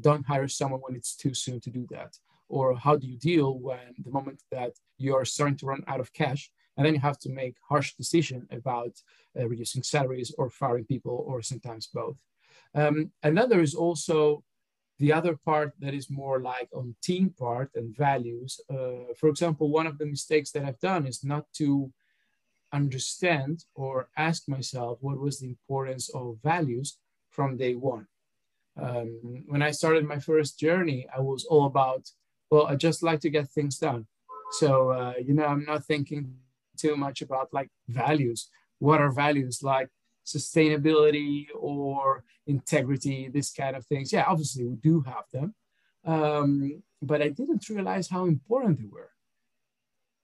don't 0.00 0.26
hire 0.26 0.48
someone 0.48 0.80
when 0.80 0.96
it's 0.96 1.16
too 1.16 1.34
soon 1.34 1.60
to 1.60 1.70
do 1.70 1.86
that. 1.90 2.16
Or 2.48 2.76
how 2.76 2.96
do 2.96 3.06
you 3.06 3.18
deal 3.18 3.58
when 3.58 3.94
the 4.04 4.10
moment 4.10 4.42
that 4.52 4.72
you 4.98 5.16
are 5.16 5.24
starting 5.24 5.56
to 5.58 5.66
run 5.66 5.82
out 5.88 6.00
of 6.00 6.12
cash 6.12 6.50
and 6.76 6.86
then 6.86 6.94
you 6.94 7.00
have 7.00 7.18
to 7.20 7.30
make 7.30 7.56
harsh 7.68 7.94
decision 7.94 8.46
about 8.50 8.94
uh, 9.38 9.48
reducing 9.48 9.82
salaries 9.82 10.32
or 10.38 10.50
firing 10.50 10.84
people 10.84 11.24
or 11.26 11.42
sometimes 11.42 11.88
both. 11.92 12.18
Um, 12.74 13.10
there 13.22 13.62
is 13.62 13.74
also 13.74 14.44
the 14.98 15.12
other 15.12 15.36
part 15.36 15.72
that 15.78 15.94
is 15.94 16.10
more 16.10 16.40
like 16.40 16.68
on 16.74 16.94
team 17.02 17.34
part 17.38 17.70
and 17.74 17.96
values 17.96 18.60
uh, 18.70 19.12
for 19.18 19.28
example 19.28 19.68
one 19.70 19.86
of 19.86 19.98
the 19.98 20.06
mistakes 20.06 20.50
that 20.50 20.64
i've 20.64 20.80
done 20.80 21.06
is 21.06 21.24
not 21.24 21.44
to 21.52 21.92
understand 22.72 23.64
or 23.74 24.08
ask 24.16 24.48
myself 24.48 24.98
what 25.00 25.18
was 25.18 25.38
the 25.38 25.46
importance 25.46 26.08
of 26.14 26.36
values 26.42 26.98
from 27.30 27.56
day 27.56 27.74
one 27.74 28.06
um, 28.80 29.44
when 29.46 29.62
i 29.62 29.70
started 29.70 30.04
my 30.04 30.18
first 30.18 30.58
journey 30.58 31.06
i 31.16 31.20
was 31.20 31.44
all 31.44 31.66
about 31.66 32.10
well, 32.50 32.66
I 32.66 32.76
just 32.76 33.02
like 33.02 33.20
to 33.20 33.30
get 33.30 33.48
things 33.48 33.78
done. 33.78 34.06
So, 34.52 34.90
uh, 34.90 35.14
you 35.24 35.34
know, 35.34 35.44
I'm 35.44 35.64
not 35.64 35.84
thinking 35.84 36.34
too 36.76 36.96
much 36.96 37.22
about 37.22 37.52
like 37.52 37.70
values. 37.88 38.48
What 38.78 39.00
are 39.00 39.10
values 39.10 39.62
like 39.62 39.88
sustainability 40.26 41.46
or 41.54 42.24
integrity, 42.46 43.28
this 43.32 43.52
kind 43.52 43.76
of 43.76 43.86
things? 43.86 44.12
Yeah, 44.12 44.24
obviously 44.26 44.64
we 44.64 44.76
do 44.76 45.00
have 45.02 45.24
them. 45.32 45.54
Um, 46.04 46.82
but 47.02 47.22
I 47.22 47.28
didn't 47.28 47.68
realize 47.68 48.08
how 48.08 48.26
important 48.26 48.78
they 48.78 48.86
were. 48.86 49.10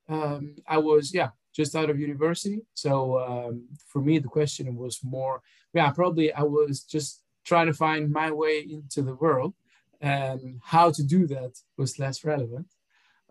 Um, 0.08 0.56
I 0.66 0.78
was, 0.78 1.14
yeah, 1.14 1.30
just 1.54 1.76
out 1.76 1.90
of 1.90 1.98
university. 1.98 2.62
So 2.74 3.18
um, 3.18 3.68
for 3.86 4.00
me, 4.00 4.18
the 4.18 4.28
question 4.28 4.74
was 4.76 5.00
more, 5.02 5.42
yeah, 5.74 5.90
probably 5.90 6.32
I 6.32 6.42
was 6.42 6.82
just 6.82 7.22
trying 7.44 7.66
to 7.66 7.74
find 7.74 8.10
my 8.10 8.30
way 8.30 8.66
into 8.68 9.02
the 9.02 9.14
world 9.14 9.54
and 10.00 10.60
how 10.62 10.90
to 10.90 11.02
do 11.02 11.26
that 11.28 11.52
was 11.76 11.98
less 11.98 12.24
relevant. 12.24 12.66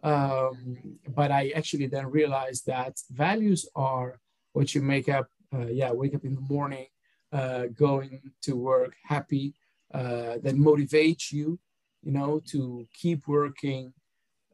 Um, 0.03 0.97
but 1.07 1.31
I 1.31 1.49
actually 1.55 1.87
then 1.87 2.07
realized 2.07 2.65
that 2.65 2.99
values 3.11 3.67
are 3.75 4.19
what 4.53 4.73
you 4.73 4.81
make 4.81 5.09
up, 5.09 5.27
yeah, 5.59 5.91
wake 5.91 6.15
up 6.15 6.25
in 6.25 6.35
the 6.35 6.41
morning, 6.41 6.87
uh, 7.31 7.65
going 7.67 8.21
to 8.41 8.55
work 8.55 8.95
happy, 9.03 9.53
uh, 9.93 10.37
that 10.43 10.55
motivates 10.55 11.31
you, 11.31 11.59
you 12.03 12.11
know, 12.11 12.41
to 12.47 12.87
keep 12.93 13.27
working 13.27 13.93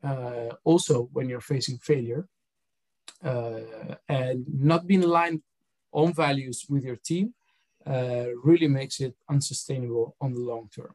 uh, 0.04 0.50
also 0.64 1.10
when 1.14 1.30
you're 1.30 1.42
facing 1.42 1.78
failure 1.78 2.28
uh, 3.24 3.96
and 4.10 4.46
not 4.54 4.88
being 4.88 5.04
aligned 5.04 5.42
on 5.92 6.14
values 6.14 6.66
with 6.70 6.84
your 6.84 6.96
team 6.96 7.34
uh, 7.86 8.26
really 8.44 8.68
makes 8.68 9.00
it 9.00 9.16
unsustainable 9.30 10.16
on 10.20 10.34
the 10.34 10.40
long 10.40 10.70
term. 10.76 10.94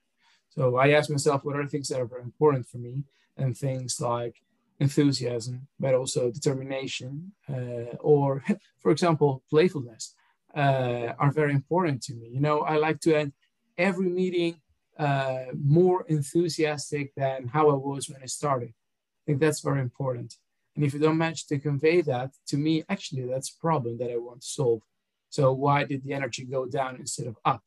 So 0.51 0.77
I 0.77 0.91
ask 0.91 1.09
myself, 1.09 1.45
what 1.45 1.57
are 1.57 1.67
things 1.67 1.89
that 1.89 2.01
are 2.01 2.07
very 2.07 2.23
important 2.23 2.67
for 2.67 2.79
me? 2.79 3.05
And 3.37 3.57
things 3.57 4.01
like 4.01 4.43
enthusiasm, 4.81 5.69
but 5.79 5.95
also 5.95 6.31
determination, 6.31 7.33
uh, 7.49 7.97
or, 8.01 8.45
for 8.83 8.91
example, 8.91 9.43
playfulness, 9.51 10.15
uh, 10.55 11.13
are 11.19 11.33
very 11.33 11.53
important 11.53 12.03
to 12.03 12.15
me. 12.15 12.29
You 12.29 12.41
know, 12.41 12.61
I 12.61 12.77
like 12.77 13.01
to 13.01 13.15
end 13.15 13.33
every 13.79 14.09
meeting 14.09 14.61
uh, 14.99 15.47
more 15.55 16.05
enthusiastic 16.09 17.15
than 17.17 17.49
how 17.49 17.71
I 17.71 17.75
was 17.75 18.09
when 18.09 18.23
I 18.23 18.27
started. 18.27 18.71
I 18.71 19.23
think 19.27 19.41
that's 19.41 19.61
very 19.61 19.81
important. 19.81 20.37
And 20.75 20.85
if 20.85 20.95
you 20.95 21.01
don't 21.01 21.19
manage 21.19 21.47
to 21.47 21.59
convey 21.59 22.01
that 22.03 22.33
to 22.49 22.57
me, 22.57 22.85
actually, 22.89 23.27
that's 23.27 23.51
a 23.51 23.61
problem 23.61 23.99
that 23.99 24.11
I 24.11 24.17
want 24.17 24.43
to 24.43 24.47
solve. 24.47 24.83
So 25.31 25.53
why 25.53 25.85
did 25.85 26.05
the 26.05 26.13
energy 26.13 26.45
go 26.45 26.67
down 26.67 26.97
instead 26.97 27.27
of 27.27 27.37
up 27.45 27.63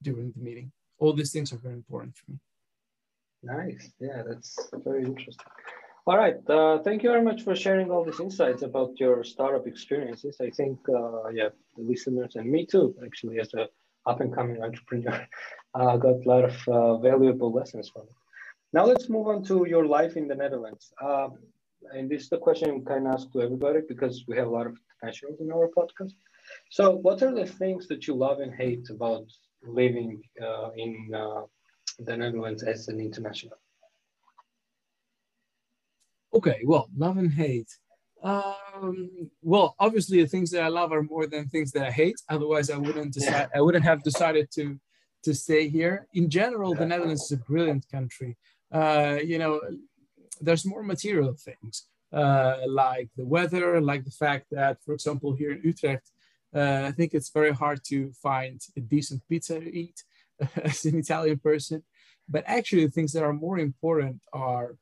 during 0.00 0.32
the 0.32 0.40
meeting? 0.40 0.72
All 0.98 1.12
these 1.12 1.32
things 1.32 1.52
are 1.52 1.56
very 1.58 1.74
important 1.74 2.16
for 2.16 2.30
me. 2.32 2.38
Nice. 3.42 3.92
Yeah, 3.98 4.22
that's 4.26 4.70
very 4.84 5.04
interesting. 5.04 5.46
All 6.04 6.16
right. 6.16 6.34
Uh, 6.50 6.78
thank 6.82 7.04
you 7.04 7.10
very 7.10 7.22
much 7.22 7.42
for 7.42 7.54
sharing 7.54 7.92
all 7.92 8.04
these 8.04 8.18
insights 8.18 8.62
about 8.62 8.98
your 8.98 9.22
startup 9.22 9.68
experiences. 9.68 10.36
I 10.40 10.50
think, 10.50 10.80
uh, 10.88 11.28
yeah, 11.28 11.50
the 11.76 11.84
listeners 11.84 12.34
and 12.34 12.50
me 12.50 12.66
too, 12.66 12.96
actually, 13.04 13.38
as 13.38 13.54
a 13.54 13.68
up 14.04 14.20
and 14.20 14.34
coming 14.34 14.60
entrepreneur, 14.60 15.24
uh, 15.74 15.96
got 15.98 16.16
a 16.26 16.28
lot 16.28 16.44
of 16.44 16.68
uh, 16.68 16.96
valuable 16.96 17.52
lessons 17.52 17.88
from 17.88 18.02
it. 18.02 18.16
Now 18.72 18.84
let's 18.84 19.08
move 19.08 19.28
on 19.28 19.44
to 19.44 19.64
your 19.68 19.86
life 19.86 20.16
in 20.16 20.26
the 20.26 20.34
Netherlands. 20.34 20.92
Um, 21.00 21.38
and 21.92 22.10
this 22.10 22.22
is 22.22 22.30
the 22.30 22.38
question 22.38 22.80
we 22.80 22.84
kind 22.84 23.06
of 23.06 23.14
ask 23.14 23.30
to 23.32 23.42
everybody 23.42 23.80
because 23.88 24.24
we 24.26 24.36
have 24.36 24.48
a 24.48 24.50
lot 24.50 24.66
of 24.66 24.76
nationals 25.04 25.40
in 25.40 25.52
our 25.52 25.68
podcast. 25.68 26.14
So, 26.70 26.90
what 26.90 27.22
are 27.22 27.32
the 27.32 27.46
things 27.46 27.86
that 27.88 28.08
you 28.08 28.14
love 28.14 28.40
and 28.40 28.52
hate 28.52 28.90
about 28.90 29.26
living 29.62 30.20
uh, 30.42 30.70
in 30.76 31.12
uh, 31.14 31.42
the 32.00 32.16
Netherlands 32.16 32.64
as 32.64 32.88
an 32.88 32.98
international? 32.98 33.56
Okay, 36.34 36.62
well, 36.64 36.88
love 36.96 37.18
and 37.18 37.32
hate. 37.32 37.68
Um, 38.22 39.30
well, 39.42 39.74
obviously, 39.78 40.22
the 40.22 40.28
things 40.28 40.50
that 40.52 40.62
I 40.62 40.68
love 40.68 40.92
are 40.92 41.02
more 41.02 41.26
than 41.26 41.48
things 41.48 41.72
that 41.72 41.86
I 41.86 41.90
hate. 41.90 42.20
Otherwise, 42.28 42.70
I 42.70 42.76
wouldn't 42.76 43.12
decide. 43.12 43.48
I 43.54 43.60
wouldn't 43.60 43.84
have 43.84 44.02
decided 44.02 44.50
to 44.52 44.78
to 45.24 45.34
stay 45.34 45.68
here. 45.68 46.06
In 46.14 46.28
general, 46.30 46.74
the 46.74 46.86
Netherlands 46.86 47.22
is 47.22 47.32
a 47.32 47.36
brilliant 47.36 47.88
country. 47.90 48.36
Uh, 48.72 49.18
you 49.22 49.38
know, 49.38 49.60
there's 50.40 50.64
more 50.64 50.82
material 50.82 51.34
things 51.34 51.86
uh, 52.12 52.58
like 52.66 53.08
the 53.16 53.24
weather, 53.24 53.80
like 53.80 54.04
the 54.04 54.10
fact 54.10 54.46
that, 54.50 54.78
for 54.84 54.94
example, 54.94 55.32
here 55.32 55.52
in 55.52 55.62
Utrecht, 55.62 56.10
uh, 56.54 56.84
I 56.86 56.92
think 56.92 57.14
it's 57.14 57.30
very 57.30 57.52
hard 57.52 57.80
to 57.86 58.12
find 58.22 58.60
a 58.76 58.80
decent 58.80 59.22
pizza 59.28 59.58
to 59.58 59.74
eat 59.74 60.02
as 60.62 60.84
an 60.84 60.98
Italian 60.98 61.38
person. 61.38 61.82
But 62.28 62.44
actually, 62.46 62.84
the 62.84 62.92
things 62.92 63.12
that 63.12 63.22
are 63.22 63.32
more 63.32 63.58
important 63.58 64.20
are, 64.32 64.76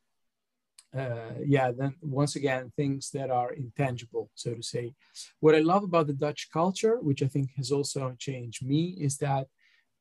uh, 0.97 1.35
yeah, 1.45 1.71
then 1.71 1.95
once 2.03 2.37
again, 2.37 2.73
things 2.77 3.11
that 3.11 3.31
are 3.31 3.53
intangible, 3.53 4.31
so 4.35 4.55
to 4.55 4.63
say. 4.63 4.95
What 5.39 5.55
I 5.55 5.61
love 5.61 5.85
about 5.85 6.09
the 6.09 6.13
Dutch 6.13 6.49
culture, 6.53 6.99
which 7.01 7.23
I 7.23 7.29
think 7.29 7.51
has 7.57 7.71
also 7.71 8.15
changed 8.19 8.67
me, 8.67 8.97
is 8.99 9.19
that 9.19 9.47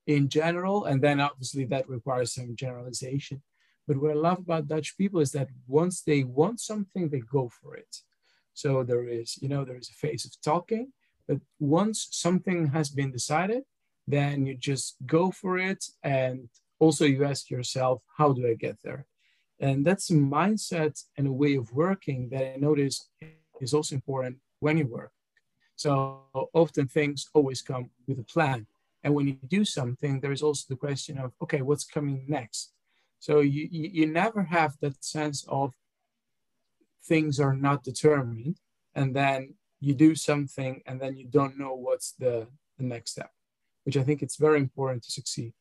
in 0.08 0.30
general, 0.30 0.86
and 0.86 1.02
then 1.02 1.20
obviously 1.20 1.66
that 1.66 1.88
requires 1.88 2.34
some 2.34 2.56
generalization, 2.56 3.44
but 3.88 3.98
what 3.98 4.12
I 4.12 4.16
love 4.16 4.40
about 4.40 4.68
Dutch 4.68 4.98
people 4.98 5.20
is 5.20 5.32
that 5.32 5.50
once 5.68 6.02
they 6.02 6.24
want 6.24 6.60
something, 6.60 7.10
they 7.10 7.22
go 7.22 7.50
for 7.62 7.76
it. 7.76 7.98
So 8.54 8.84
there 8.84 9.08
is, 9.08 9.38
you 9.42 9.50
know, 9.50 9.64
there 9.66 9.78
is 9.78 9.90
a 9.90 9.94
phase 9.94 10.26
of 10.26 10.32
talking, 10.42 10.94
but 11.28 11.40
once 11.60 12.08
something 12.12 12.68
has 12.68 12.90
been 12.90 13.12
decided, 13.12 13.64
then 14.08 14.46
you 14.46 14.56
just 14.56 14.96
go 15.06 15.32
for 15.32 15.58
it. 15.58 15.86
And 16.04 16.50
also 16.80 17.06
you 17.06 17.24
ask 17.24 17.50
yourself, 17.50 18.02
how 18.18 18.34
do 18.34 18.48
I 18.48 18.56
get 18.56 18.78
there? 18.84 19.06
And 19.60 19.86
that's 19.86 20.10
a 20.10 20.14
mindset 20.14 21.04
and 21.18 21.28
a 21.28 21.32
way 21.32 21.56
of 21.56 21.74
working 21.74 22.30
that 22.30 22.54
I 22.54 22.56
notice 22.58 23.10
is 23.60 23.74
also 23.74 23.96
important 23.96 24.38
when 24.60 24.78
you 24.78 24.88
work. 24.88 25.12
So 25.76 26.24
often 26.54 26.88
things 26.88 27.30
always 27.34 27.62
come 27.62 27.90
with 28.08 28.20
a 28.20 28.24
plan. 28.24 28.68
And 29.04 29.14
when 29.14 29.28
you 29.28 29.38
do 29.48 29.64
something, 29.64 30.20
there 30.20 30.32
is 30.32 30.42
also 30.42 30.66
the 30.70 30.76
question 30.76 31.18
of, 31.18 31.32
okay, 31.42 31.62
what's 31.62 31.86
coming 31.86 32.26
next? 32.28 32.74
So 33.20 33.40
you, 33.40 33.68
you, 33.72 34.08
never 34.08 34.44
have 34.44 34.78
that 34.82 35.04
sense 35.04 35.46
of 35.48 35.74
things 37.04 37.40
are 37.40 37.56
not 37.56 37.84
determined 37.84 38.60
and 38.96 39.14
then 39.16 39.56
you 39.82 39.94
do 39.94 40.16
something 40.16 40.82
and 40.86 41.00
then 41.02 41.18
you 41.18 41.28
don't 41.28 41.58
know 41.58 41.74
what's 41.74 42.14
the, 42.14 42.48
the 42.78 42.84
next 42.84 43.12
step, 43.12 43.32
which 43.84 43.98
I 43.98 44.04
think 44.04 44.22
it's 44.22 44.38
very 44.38 44.60
important 44.60 45.04
to 45.04 45.12
succeed. 45.12 45.54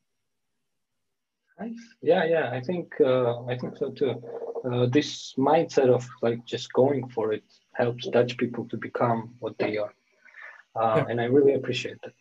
Nice. 1.58 1.94
Yeah, 2.02 2.24
yeah, 2.24 2.50
I 2.52 2.60
think 2.60 2.94
uh, 3.00 3.44
I 3.46 3.58
think 3.58 3.76
so 3.76 3.90
too. 3.90 4.22
Uh, 4.64 4.86
this 4.86 5.34
mindset 5.36 5.88
of 5.88 6.08
like 6.22 6.44
just 6.44 6.72
going 6.72 7.08
for 7.08 7.32
it 7.32 7.42
helps 7.74 8.06
Dutch 8.08 8.36
people 8.36 8.64
to 8.68 8.76
become 8.76 9.34
what 9.40 9.58
they 9.58 9.76
are, 9.76 9.92
uh, 10.76 10.96
yeah. 10.96 11.06
and 11.08 11.20
I 11.20 11.24
really 11.24 11.54
appreciate 11.54 11.96
that. 12.02 12.12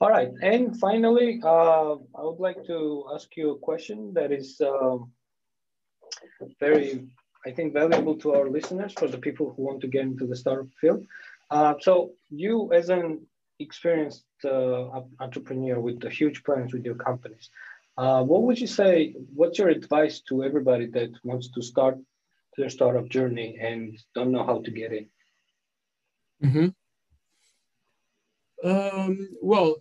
All 0.00 0.10
right, 0.10 0.30
and 0.42 0.78
finally, 0.78 1.40
uh, 1.42 1.92
I 2.18 2.22
would 2.22 2.38
like 2.38 2.66
to 2.66 3.06
ask 3.14 3.34
you 3.34 3.52
a 3.52 3.58
question 3.58 4.12
that 4.12 4.30
is 4.30 4.60
um, 4.60 5.10
very, 6.60 7.08
I 7.46 7.50
think, 7.52 7.72
valuable 7.72 8.16
to 8.18 8.34
our 8.34 8.50
listeners 8.50 8.92
for 8.98 9.08
the 9.08 9.16
people 9.16 9.54
who 9.54 9.62
want 9.62 9.80
to 9.80 9.88
get 9.88 10.02
into 10.02 10.26
the 10.26 10.36
startup 10.36 10.68
field. 10.78 11.06
Uh, 11.50 11.74
so, 11.80 12.12
you 12.28 12.70
as 12.74 12.90
an 12.90 13.26
experienced 13.58 14.26
uh, 14.44 15.00
entrepreneur 15.20 15.80
with 15.80 16.00
the 16.00 16.10
huge 16.10 16.44
plans 16.44 16.74
with 16.74 16.84
your 16.84 16.96
companies, 16.96 17.48
uh, 17.96 18.22
what 18.22 18.42
would 18.42 18.58
you 18.58 18.66
say? 18.66 19.14
What's 19.34 19.58
your 19.58 19.68
advice 19.68 20.20
to 20.28 20.44
everybody 20.44 20.86
that 20.88 21.10
wants 21.24 21.50
to 21.52 21.62
start 21.62 21.98
their 22.56 22.70
startup 22.70 23.08
journey 23.08 23.58
and 23.60 23.98
don't 24.14 24.32
know 24.32 24.44
how 24.44 24.60
to 24.62 24.70
get 24.70 24.92
in? 24.92 25.06
Mm-hmm. 26.44 26.68
Um, 28.68 29.28
well, 29.42 29.76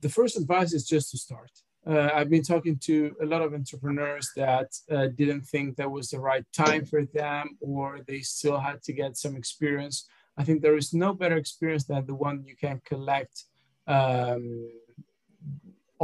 the 0.00 0.08
first 0.08 0.36
advice 0.36 0.72
is 0.72 0.86
just 0.86 1.10
to 1.12 1.18
start. 1.18 1.50
Uh, 1.86 2.08
I've 2.14 2.30
been 2.30 2.42
talking 2.42 2.78
to 2.84 3.14
a 3.22 3.26
lot 3.26 3.42
of 3.42 3.52
entrepreneurs 3.52 4.30
that 4.36 4.72
uh, 4.90 5.08
didn't 5.08 5.42
think 5.42 5.76
that 5.76 5.90
was 5.90 6.08
the 6.10 6.18
right 6.18 6.44
time 6.52 6.86
for 6.86 7.04
them, 7.04 7.58
or 7.60 8.00
they 8.06 8.20
still 8.20 8.58
had 8.58 8.82
to 8.84 8.92
get 8.92 9.16
some 9.16 9.36
experience. 9.36 10.08
I 10.36 10.44
think 10.44 10.62
there 10.62 10.76
is 10.76 10.94
no 10.94 11.12
better 11.12 11.36
experience 11.36 11.84
than 11.84 12.06
the 12.06 12.14
one 12.14 12.42
you 12.44 12.56
can 12.56 12.80
collect 12.84 13.44
um, 13.86 14.70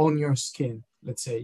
on 0.03 0.17
your 0.23 0.35
skin, 0.35 0.75
let's 1.07 1.23
say, 1.23 1.41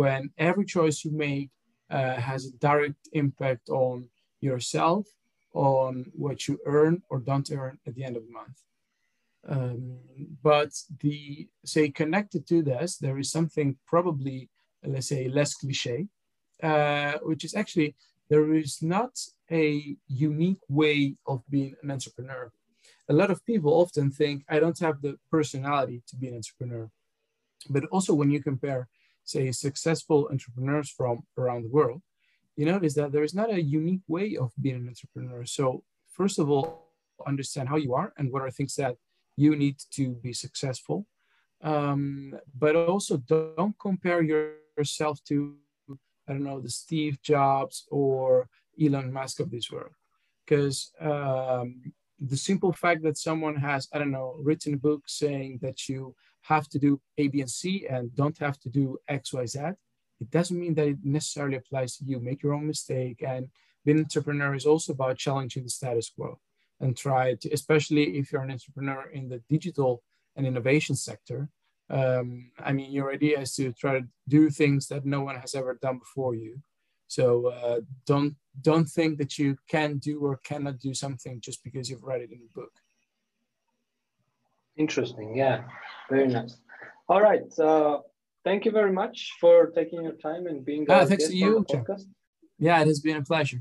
when 0.00 0.22
every 0.48 0.66
choice 0.76 0.98
you 1.04 1.12
make 1.28 1.50
uh, 1.98 2.16
has 2.30 2.40
a 2.46 2.56
direct 2.68 3.02
impact 3.12 3.68
on 3.68 3.96
yourself, 4.40 5.04
on 5.52 5.92
what 6.24 6.38
you 6.46 6.54
earn 6.76 6.94
or 7.10 7.18
don't 7.18 7.50
earn 7.50 7.78
at 7.86 7.94
the 7.94 8.04
end 8.04 8.16
of 8.16 8.24
the 8.26 8.32
month. 8.40 8.58
Um, 9.54 9.98
but 10.42 10.70
the 11.04 11.48
say 11.64 11.84
connected 12.02 12.42
to 12.48 12.62
this, 12.62 12.98
there 12.98 13.18
is 13.18 13.30
something 13.36 13.68
probably 13.86 14.38
let's 14.84 15.08
say 15.08 15.28
less 15.28 15.54
cliche, 15.54 16.06
uh, 16.62 17.14
which 17.22 17.44
is 17.44 17.54
actually 17.54 17.94
there 18.28 18.54
is 18.54 18.82
not 18.82 19.12
a 19.50 19.96
unique 20.06 20.64
way 20.68 21.16
of 21.26 21.42
being 21.50 21.74
an 21.82 21.90
entrepreneur. 21.90 22.52
A 23.08 23.12
lot 23.12 23.30
of 23.30 23.44
people 23.44 23.72
often 23.72 24.10
think 24.10 24.44
I 24.48 24.60
don't 24.60 24.78
have 24.78 25.02
the 25.02 25.18
personality 25.30 26.02
to 26.08 26.16
be 26.16 26.28
an 26.28 26.36
entrepreneur, 26.36 26.88
but 27.68 27.84
also 27.86 28.14
when 28.14 28.30
you 28.30 28.42
compare 28.42 28.88
say 29.24 29.52
successful 29.52 30.28
entrepreneurs 30.30 30.90
from 30.90 31.22
around 31.38 31.62
the 31.64 31.68
world, 31.68 32.02
you 32.56 32.66
notice 32.66 32.94
that 32.94 33.12
there 33.12 33.22
is 33.22 33.34
not 33.34 33.52
a 33.52 33.62
unique 33.62 34.02
way 34.08 34.36
of 34.36 34.52
being 34.60 34.76
an 34.76 34.88
entrepreneur. 34.88 35.44
So 35.44 35.84
first 36.10 36.38
of 36.38 36.50
all, 36.50 36.88
understand 37.26 37.68
how 37.68 37.76
you 37.76 37.94
are 37.94 38.12
and 38.16 38.32
what 38.32 38.42
are 38.42 38.50
things 38.50 38.74
that 38.76 38.96
you 39.36 39.56
need 39.56 39.76
to 39.92 40.10
be 40.26 40.32
successful. 40.32 41.06
Um, 41.62 42.34
but 42.58 42.74
also 42.74 43.18
don't 43.18 43.78
compare 43.78 44.22
yourself 44.22 45.22
to, 45.24 45.56
I 46.26 46.32
don't 46.32 46.44
know, 46.44 46.60
the 46.60 46.70
Steve 46.70 47.20
Jobs 47.22 47.86
or 47.90 48.48
Elon 48.82 49.12
Musk 49.12 49.40
of 49.40 49.50
this 49.50 49.70
world. 49.70 49.92
Because 50.44 50.90
um, 51.00 51.92
the 52.18 52.36
simple 52.36 52.72
fact 52.72 53.02
that 53.02 53.18
someone 53.18 53.56
has, 53.56 53.88
I 53.92 53.98
don't 53.98 54.10
know, 54.10 54.36
written 54.42 54.74
a 54.74 54.78
book 54.78 55.02
saying 55.06 55.60
that 55.62 55.88
you 55.88 56.14
have 56.42 56.68
to 56.70 56.78
do 56.78 57.00
A, 57.18 57.28
B, 57.28 57.40
and 57.40 57.50
C 57.50 57.86
and 57.88 58.14
don't 58.14 58.38
have 58.38 58.58
to 58.60 58.68
do 58.68 58.98
X, 59.08 59.32
Y, 59.32 59.46
Z, 59.46 59.58
it 60.20 60.30
doesn't 60.30 60.58
mean 60.58 60.74
that 60.74 60.88
it 60.88 60.98
necessarily 61.02 61.56
applies 61.56 61.96
to 61.96 62.04
you. 62.04 62.20
Make 62.20 62.42
your 62.42 62.54
own 62.54 62.66
mistake. 62.66 63.22
And 63.26 63.48
being 63.84 63.98
an 63.98 64.04
entrepreneur 64.04 64.54
is 64.54 64.66
also 64.66 64.92
about 64.92 65.16
challenging 65.18 65.64
the 65.64 65.70
status 65.70 66.10
quo 66.10 66.38
and 66.80 66.96
try 66.96 67.34
to, 67.34 67.50
especially 67.52 68.18
if 68.18 68.32
you're 68.32 68.42
an 68.42 68.50
entrepreneur 68.50 69.08
in 69.12 69.28
the 69.28 69.42
digital 69.48 70.02
and 70.36 70.46
innovation 70.46 70.96
sector. 70.96 71.48
Um, 71.88 72.52
I 72.58 72.72
mean, 72.72 72.92
your 72.92 73.12
idea 73.12 73.40
is 73.40 73.54
to 73.56 73.72
try 73.72 73.98
to 73.98 74.06
do 74.28 74.50
things 74.50 74.88
that 74.88 75.04
no 75.04 75.22
one 75.22 75.36
has 75.36 75.54
ever 75.54 75.78
done 75.80 75.98
before 75.98 76.34
you. 76.34 76.62
So 77.08 77.48
uh, 77.48 77.80
don't 78.06 78.36
don't 78.60 78.88
think 78.88 79.18
that 79.18 79.36
you 79.38 79.56
can 79.68 79.98
do 79.98 80.20
or 80.20 80.36
cannot 80.36 80.78
do 80.78 80.94
something 80.94 81.40
just 81.40 81.64
because 81.64 81.90
you've 81.90 82.04
read 82.04 82.20
it 82.20 82.30
in 82.30 82.38
a 82.38 82.58
book. 82.58 82.72
Interesting. 84.80 85.36
Yeah, 85.36 85.58
very 86.08 86.26
nice. 86.26 86.56
All 87.10 87.20
right. 87.20 87.46
Uh, 87.58 87.98
thank 88.46 88.64
you 88.64 88.72
very 88.80 88.92
much 89.00 89.16
for 89.40 89.56
taking 89.78 90.02
your 90.06 90.16
time 90.28 90.46
and 90.46 90.64
being. 90.64 90.86
Ah, 90.88 91.04
thanks 91.04 91.28
to 91.28 91.36
you. 91.36 91.66
Yeah, 92.58 92.80
it 92.82 92.86
has 92.86 93.00
been 93.00 93.18
a 93.18 93.22
pleasure. 93.32 93.60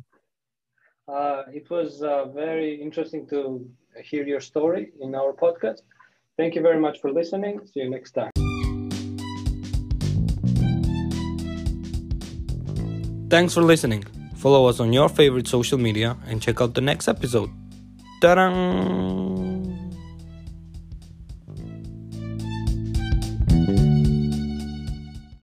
Uh, 1.13 1.43
it 1.59 1.69
was 1.69 2.01
uh, 2.01 2.25
very 2.43 2.71
interesting 2.85 3.27
to 3.33 3.39
hear 4.09 4.23
your 4.33 4.39
story 4.51 4.83
in 5.01 5.13
our 5.13 5.33
podcast. 5.33 5.81
Thank 6.37 6.55
you 6.55 6.61
very 6.61 6.79
much 6.79 7.01
for 7.01 7.11
listening. 7.11 7.53
See 7.71 7.81
you 7.81 7.89
next 7.89 8.11
time. 8.19 8.31
Thanks 13.29 13.53
for 13.53 13.63
listening. 13.73 14.03
Follow 14.35 14.67
us 14.69 14.79
on 14.79 14.93
your 14.93 15.09
favorite 15.09 15.47
social 15.47 15.77
media 15.77 16.15
and 16.27 16.41
check 16.41 16.61
out 16.61 16.75
the 16.75 16.81
next 16.91 17.07
episode. 17.09 17.49
Ta-da! 18.21 19.38